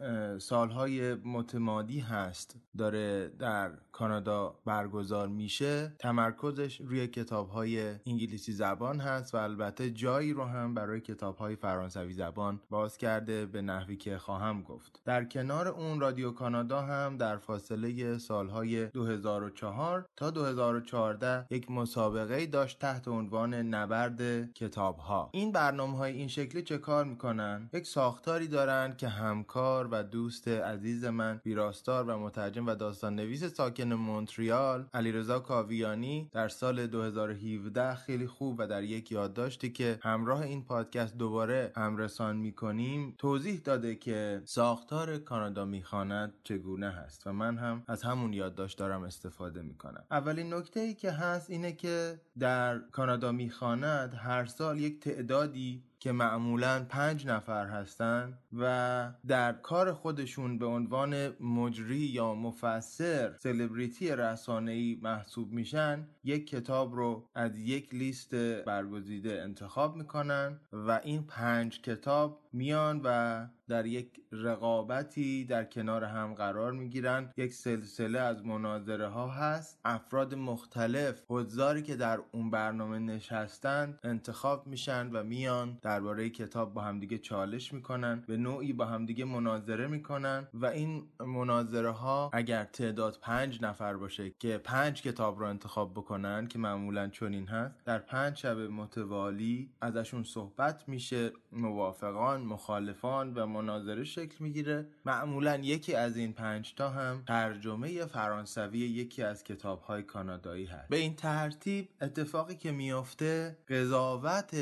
[0.40, 5.92] سالهای متمادی هست داره در کانادا برگزار میشه.
[5.98, 11.56] تمرکزش روی کتاب های انگلیسی زبان هست و البته جایی رو هم برای کتاب های
[11.56, 15.00] فرانسوی زبان باز کرده به نحوی که خواهم گفت.
[15.04, 22.78] در کنار اون رادیو کانادا هم در فاصله سالهای 2004 تا 2014 یک مسابقه داشت
[22.78, 28.48] تحت عنوان نبرد کتاب ها این برنامه های این شکلی چه کار می‌کنن؟ یک ساختاری
[28.48, 34.86] دارن که همکار و دوست عزیز من ویراستار و مترجم و داستان نویس ساکن مونتریال
[34.94, 41.16] علیرضا کاویانی در سال 2017 خیلی خوب و در یک یادداشتی که همراه این پادکست
[41.16, 48.02] دوباره همرسان می‌کنیم توضیح داده که ساختار کانادا می‌خواند چگونه هست و من هم از
[48.02, 50.04] همون یادداشت دارم استفاده می‌کنم.
[50.10, 56.12] اولین نکته ای که هست اینه که در کانادا می‌خواند هر سال یک تعدادی که
[56.12, 64.98] معمولا پنج نفر هستند و در کار خودشون به عنوان مجری یا مفسر سلبریتی رسانه‌ای
[65.02, 68.34] محسوب میشن یک کتاب رو از یک لیست
[68.66, 76.34] برگزیده انتخاب می‌کنن و این پنج کتاب میان و در یک رقابتی در کنار هم
[76.34, 77.32] قرار می‌گیرن.
[77.36, 79.80] یک سلسله از مناظره ها هست.
[79.84, 86.80] افراد مختلف حضاری که در اون برنامه نشستند انتخاب میشن و میان درباره کتاب با
[86.80, 88.24] همدیگه چالش می‌کنن.
[88.26, 94.30] به نوعی با همدیگه مناظره می‌کنن و این مناظره ها اگر تعداد پنج نفر باشه
[94.38, 100.22] که پنج کتاب رو انتخاب بکنن که معمولا چنین هست در پنج شب متوالی ازشون
[100.22, 104.86] صحبت میشه موافقان مخالفان و مناظره شکل می‌گیره.
[105.04, 110.88] معمولا یکی از این پنج تا هم ترجمه فرانسوی یکی از کتاب های کانادایی هست.
[110.88, 114.56] به این ترتیب اتفاقی که میافته قضاوت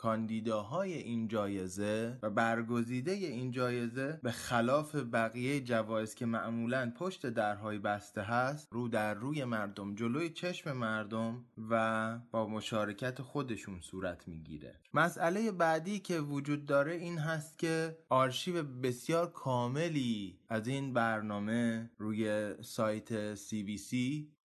[0.00, 7.78] کاندیداهای این جایزه و برگزیده این جایزه به خلاف بقیه جوایز که معمولا پشت درهای
[7.78, 14.80] بسته هست رو در روی مردم جلوی چشم مردم و با مشارکت خودشون صورت می‌گیره.
[14.94, 22.54] مسئله بعدی که وجود داره این هست که آرشیو بسیار کاملی از این برنامه روی
[22.62, 23.94] سایت CBC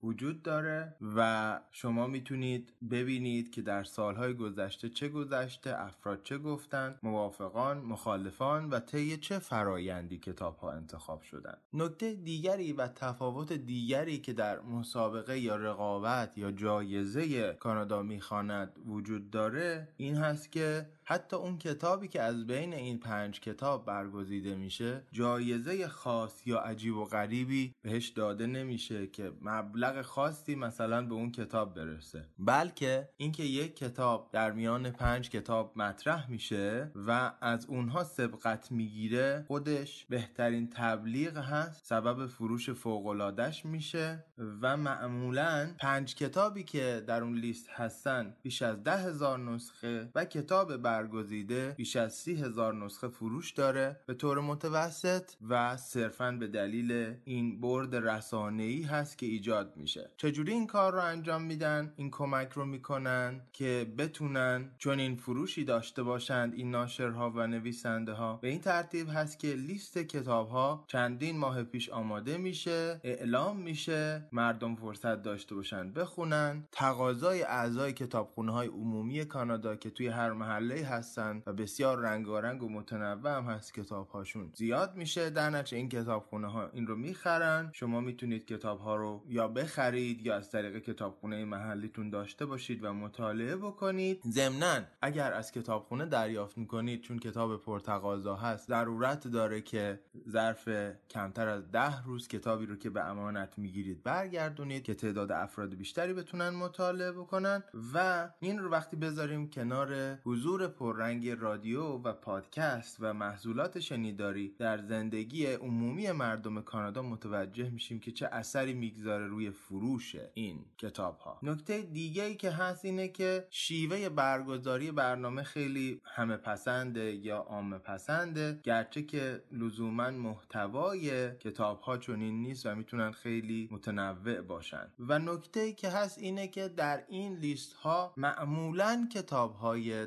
[0.03, 6.99] وجود داره و شما می‌تونید ببینید که در سالهای گذشته چه گذشته افراد چه گفتند
[7.03, 14.17] موافقان مخالفان و طی چه فرایندی کتاب ها انتخاب شدن نکته دیگری و تفاوت دیگری
[14.17, 21.35] که در مسابقه یا رقابت یا جایزه کانادا می‌خواند وجود داره این هست که حتی
[21.35, 27.05] اون کتابی که از بین این پنج کتاب برگزیده میشه جایزه خاص یا عجیب و
[27.05, 32.25] غریبی بهش داده نمیشه که مبلغ خاصی مثلا به اون کتاب برسه.
[32.39, 39.45] بلکه اینکه یک کتاب در میان پنج کتاب مطرح میشه و از اونها سبقت می‌گیره
[39.47, 41.85] خودش بهترین تبلیغ هست.
[41.85, 44.25] سبب فروش فوقلادش میشه
[44.61, 50.25] و معمولا پنج کتابی که در اون لیست هستن بیش از ده هزار نسخه و
[50.25, 53.99] کتاب برگزیده بیش از سی هزار نسخه فروش داره.
[54.05, 60.09] به طور متوسط و صرفا به دلیل این برد رسانه‌ای هست که ایجاد میشه.
[60.17, 65.63] چجوری این کار رو انجام میدن؟ این کمک رو می‌کنن که بتونن چون این فروشی
[65.63, 70.83] داشته باشند این ناشرها و نویسنده ها به این ترتیب هست که لیست کتاب ها
[70.87, 76.63] چندین ماه پیش آماده میشه اعلام میشه مردم فرصت داشته باشن بخونن.
[76.71, 82.69] تقاضای اعضای کتابخونه های عمومی کانادا که توی هر محله هستن و بسیار رنگارنگ و
[82.69, 87.69] متنوع هم هست کتاب هاشون زیاد میشه در نتیجه این کتابخونه ها این رو می‌خرن.
[87.73, 92.93] شما می‌تونید کتاب ها رو یا بخرید یا از طریق کتابخونه محلیتون داشته باشید و
[92.93, 94.21] مطالعه بکنید.
[94.29, 100.69] ضمنا اگر از کتابخونه دریافت می‌کنید چون کتاب پرتقاضا هست ضرورت داره که ظرف
[101.09, 106.13] کمتر از ده روز کتابی رو که به امانت می‌گیرید برگردونید که تعداد افراد بیشتری
[106.13, 107.63] بتونن مطالعه بکنن.
[107.93, 114.77] و این رو وقتی بذاریم کنار حضور پررنگ رادیو و پادکست و محصولات شنیداری در
[114.77, 121.39] زندگی عمومی مردم کانادا متوجه میشیم که چه اثری می‌گذاره روی فروش این کتاب ها
[121.43, 127.77] نکته دیگه ای که هست اینه که شیوه برگزاری برنامه خیلی همه پسنده یا عام
[127.77, 134.87] پسنده گرچه که لزوما محتوای کتاب ها چنین نیست و می‌تونن خیلی متنوع باشن.
[134.99, 140.05] و نکته ای که هست اینه که در این لیست ها معمولا کتاب های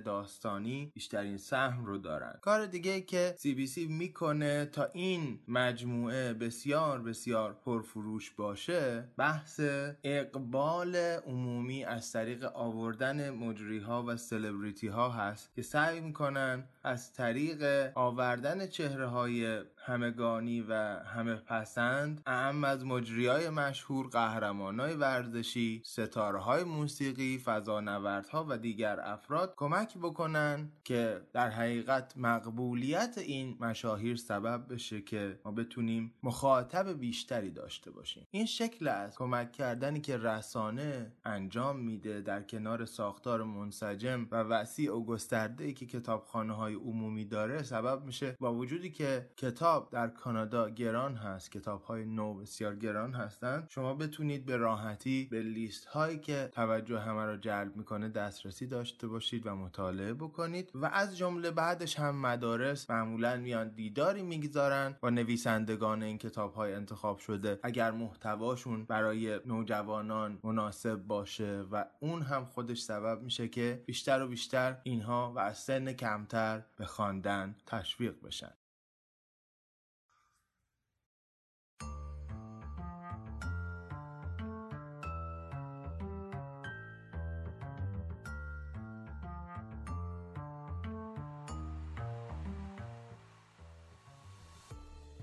[0.59, 2.39] داستانی بیشترین سهم رو دارن.
[2.43, 9.61] کار دیگه که CBC می‌کنه تا این مجموعه بسیار بسیار پرفروش باشه بحث
[10.05, 10.97] اقبال
[11.27, 17.93] عمومی از طریق آوردن مجری ها و سلبریتی ها هست که سعی می‌کنن از طریق
[17.95, 20.75] آوردن چهره های همگانی و
[21.05, 28.59] همه پسند اهم از مجری های مشهور قهرمان های ورزشی ستاره های موسیقی فضانوردها و
[28.59, 36.15] دیگر افراد کمک بکنن که در حقیقت مقبولیت این مشاهیر سبب بشه که ما بتونیم
[36.23, 38.27] مخاطب بیشتری داشته باشیم.
[38.31, 44.95] این شکل از کمک کردنی که رسانه انجام میده در کنار ساختار منسجم و وسیع
[44.95, 50.09] و گسترده ای که کتابخانه های عمومی داره سبب میشه با وجودی که کتاب در
[50.09, 55.87] کانادا گران هست کتاب های نو بسیار گران هستند شما بتونید به راحتی به لیست
[55.87, 61.17] هایی که توجه همه را جلب می‌کنه دسترسی داشته باشید و مطالعه بکنید و از
[61.17, 67.61] جمله بعدش هم مدارس معمولا میان دیداری می‌گذارن با نویسندگان این کتاب های انتخاب شده.
[67.63, 74.29] اگر محتواشون برای نوجوانان مناسب باشه و اون هم خودش سبب میشه که بیشتر و
[74.29, 78.53] بیشتر اینها و از سن کمتر به خواندن تشویق بشن.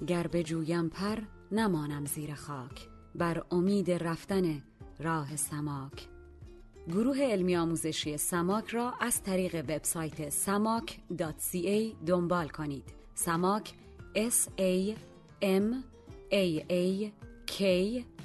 [0.08, 1.20] گر بجویم پر
[1.52, 2.90] نمانم زیر خاک.
[3.16, 4.64] بر امید رفتن
[5.00, 6.15] راه سماک.
[6.88, 12.94] گروه علمی آموزشی سماک را از طریق وبسایت samak.ca دنبال کنید.
[13.16, 13.74] سماک
[14.16, 14.96] s a
[15.42, 15.84] m
[16.32, 17.12] a a
[17.48, 18.16] k.ca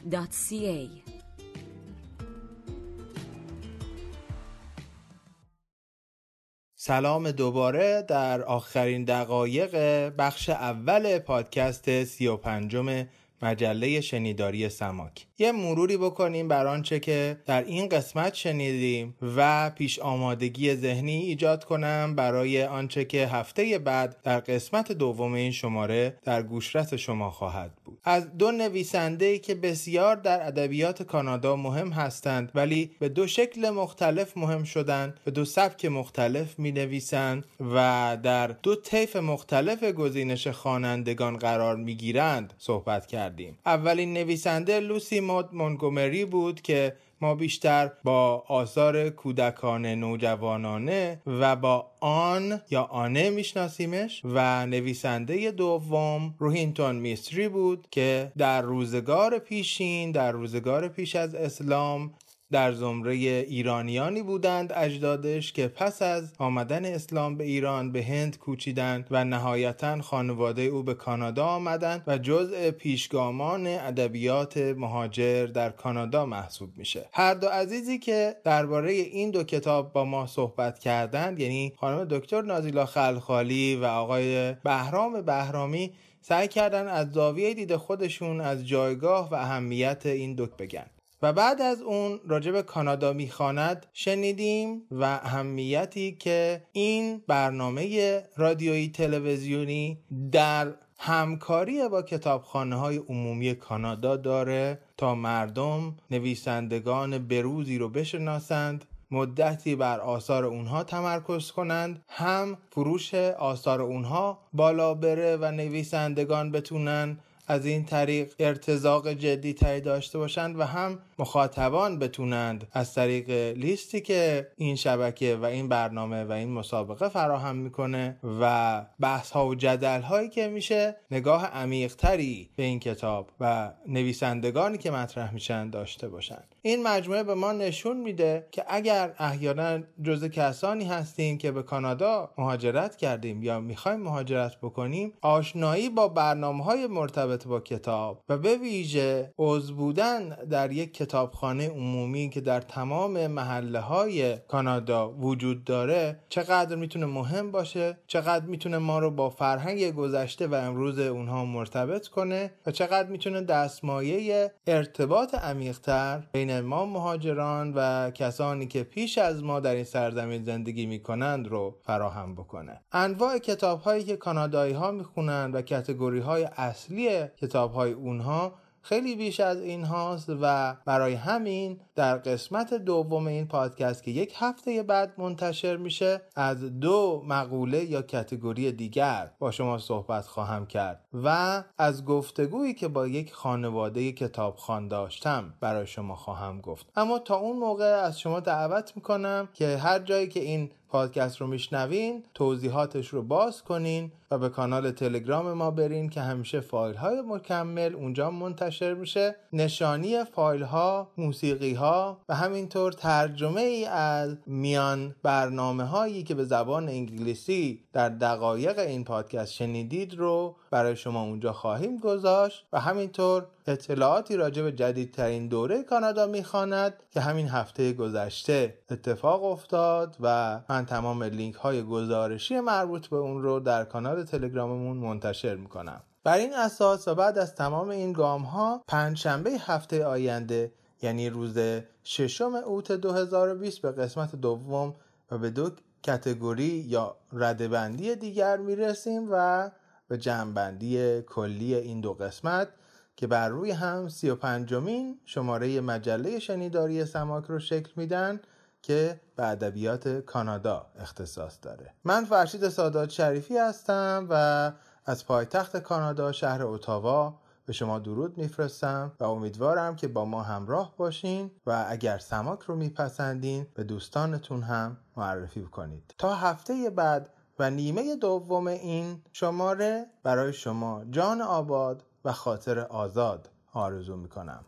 [6.74, 9.76] سلام دوباره در آخرین دقایق
[10.18, 13.06] بخش اول پادکست سی و پنجم
[13.42, 15.29] مجله شنیداری سماک.
[15.40, 21.64] یه مروری بکنیم بر آنچه که در این قسمت شنیدیم و پیش آمادگی ذهنی ایجاد
[21.64, 27.72] کنم برای آنچه که هفته بعد در قسمت دوم این شماره در گوشرس شما خواهد
[27.84, 27.98] بود.
[28.04, 34.36] از دو نویسنده که بسیار در ادبیات کانادا مهم هستند ولی به دو شکل مختلف
[34.36, 41.36] مهم شدند به دو سبک مختلف می نویسند و در دو طیف مختلف گزینش خوانندگان
[41.36, 43.58] قرار می گیرند صحبت کردیم.
[43.66, 51.86] اولین نویسنده لوسی مود مونگومری بود که ما بیشتر با آثار کودکان نوجوانانه و با
[52.00, 60.32] آن یا آنه میشناسیمش و نویسنده دوم روهینتون میستری بود که در روزگار پیشین در
[60.32, 62.10] روزگار پیش از اسلام
[62.52, 69.06] در زمره ایرانیانی بودند اجدادش که پس از آمدن اسلام به ایران به هند کوچیدند
[69.10, 76.70] و نهایتا خانواده او به کانادا آمدند و جزء پیشگامان ادبیات مهاجر در کانادا محسوب
[76.76, 77.08] میشه.
[77.12, 82.42] هر دو عزیزی که درباره این دو کتاب با ما صحبت کردند یعنی خانم دکتر
[82.42, 89.34] نازیلا خلخالی و آقای بهرام بهرامی سعی کردن از زاویه دید خودشون از جایگاه و
[89.34, 90.86] اهمیت این دو بگن.
[91.22, 99.98] و بعد از اون راجب کانادا می‌خواند شنیدیم و اهمیتی که این برنامه رادیویی تلویزیونی
[100.32, 109.76] در همکاری با کتابخانه های عمومی کانادا داره تا مردم نویسندگان بروزی رو بشناسند مدتی
[109.76, 117.18] بر آثار اونها تمرکز کنند هم فروش آثار اونها بالا بره و نویسندگان بتونن
[117.50, 124.00] از این طریق ارتزاق جدی تری داشته باشند و هم مخاطبان بتونند از طریق لیستی
[124.00, 129.54] که این شبکه و این برنامه و این مسابقه فراهم می‌کنه و بحث ها و
[129.54, 135.70] جدل هایی که میشه نگاه عمیق تری به این کتاب و نویسندگانی که مطرح میشن
[135.70, 136.42] داشته باشن.
[136.62, 142.30] این مجموعه به ما نشون میده که اگر احیانا جز کسانی هستیم که به کانادا
[142.38, 148.56] مهاجرت کردیم یا می‌خوایم مهاجرت بکنیم آشنایی با برنامه های مرتبط با کتاب و به
[148.56, 156.18] ویژه عضو بودن در یک کتابخانه عمومی که در تمام محله های کانادا وجود داره
[156.28, 162.08] چقدر می‌تونه مهم باشه چقدر می‌تونه ما رو با فرهنگ گذشته و امروز اونها مرتبط
[162.08, 169.42] کنه و چقدر می‌تونه دستمایه ارتباط عمیقتر بین ما مهاجران و کسانی که پیش از
[169.44, 172.80] ما در این سرزمین زندگی می‌کنند رو فراهم بکنه.
[172.92, 178.52] انواع کتاب هایی که کانادایی ها می‌خونند و کتگوری های اصلی کتاب های اونها
[178.82, 184.34] خیلی بیش از این هاست و برای همین در قسمت دوم این پادکست که یک
[184.36, 191.04] هفته بعد منتشر میشه از دو مقوله یا کتگوری دیگر با شما صحبت خواهم کرد
[191.24, 196.86] و از گفتگویی که با یک خانواده کتابخوان داشتم برای شما خواهم گفت.
[196.96, 201.46] اما تا اون موقع از شما دعوت می‌کنم که هر جایی که این پادکست رو
[201.46, 207.20] میشنوین توضیحاتش رو باز کنین و به کانال تلگرام ما برین که همیشه فایل های
[207.20, 209.36] مکمل اونجا منتشر میشه.
[209.52, 216.44] نشانی فایل ها موسیقی ها و همینطور ترجمه ای از میان برنامه هایی که به
[216.44, 223.46] زبان انگلیسی در دقایق این پادکست شنیدید رو برای شما اونجا خواهیم گذاشت و همینطور
[223.66, 230.86] اطلاعاتی راجع به جدیدترین دوره کانادا می‌خواند که همین هفته گذشته اتفاق افتاد و من
[230.86, 236.02] تمام لینک های گزارشی مربوط به اون رو در کانال تلگراممون منتشر می‌کنم.
[236.24, 240.72] بر این اساس و بعد از تمام این گام ها پنج شنبه هفته آینده
[241.02, 241.58] یعنی روز
[242.04, 244.94] ششم اوت 2020 به قسمت دوم
[245.30, 245.70] و به دو
[246.02, 249.70] کتگوری یا ردبندی دیگر می‌رسیم و
[250.08, 252.68] به جمعبندی کلی این دو قسمت
[253.16, 258.40] که بر روی هم سی و پنجمین شماره مجله شنیداری سماک رو شکل میدن
[258.82, 261.94] که به ادبیات کانادا اختصاص داره.
[262.04, 264.72] من فرشید سادات شریفی هستم و
[265.06, 267.39] از پایتخت کانادا شهر اتاوا
[267.70, 272.76] به شما درود میفرستم و امیدوارم که با ما همراه باشین و اگر سماک رو
[272.76, 280.52] میپسندین به دوستانتون هم معرفی کنید تا هفته بعد و نیمه دوم این شماره برای
[280.52, 284.64] شما جان آباد و خاطر آزاد آرزو می‌کنم.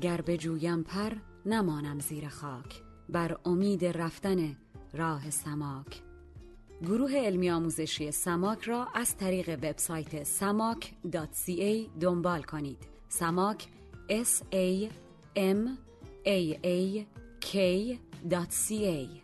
[0.00, 1.12] گر بجویم پر
[1.46, 4.56] نمانم زیر خاک بر امید رفتن
[4.92, 6.02] راه سماک.
[6.82, 12.78] گروه علمی آموزشی سماک را از طریق وبسایت samak.ca دنبال کنید.
[13.08, 13.68] سماک
[14.08, 14.90] s a
[15.36, 15.78] m
[16.26, 17.06] a a
[17.40, 19.23] k.ca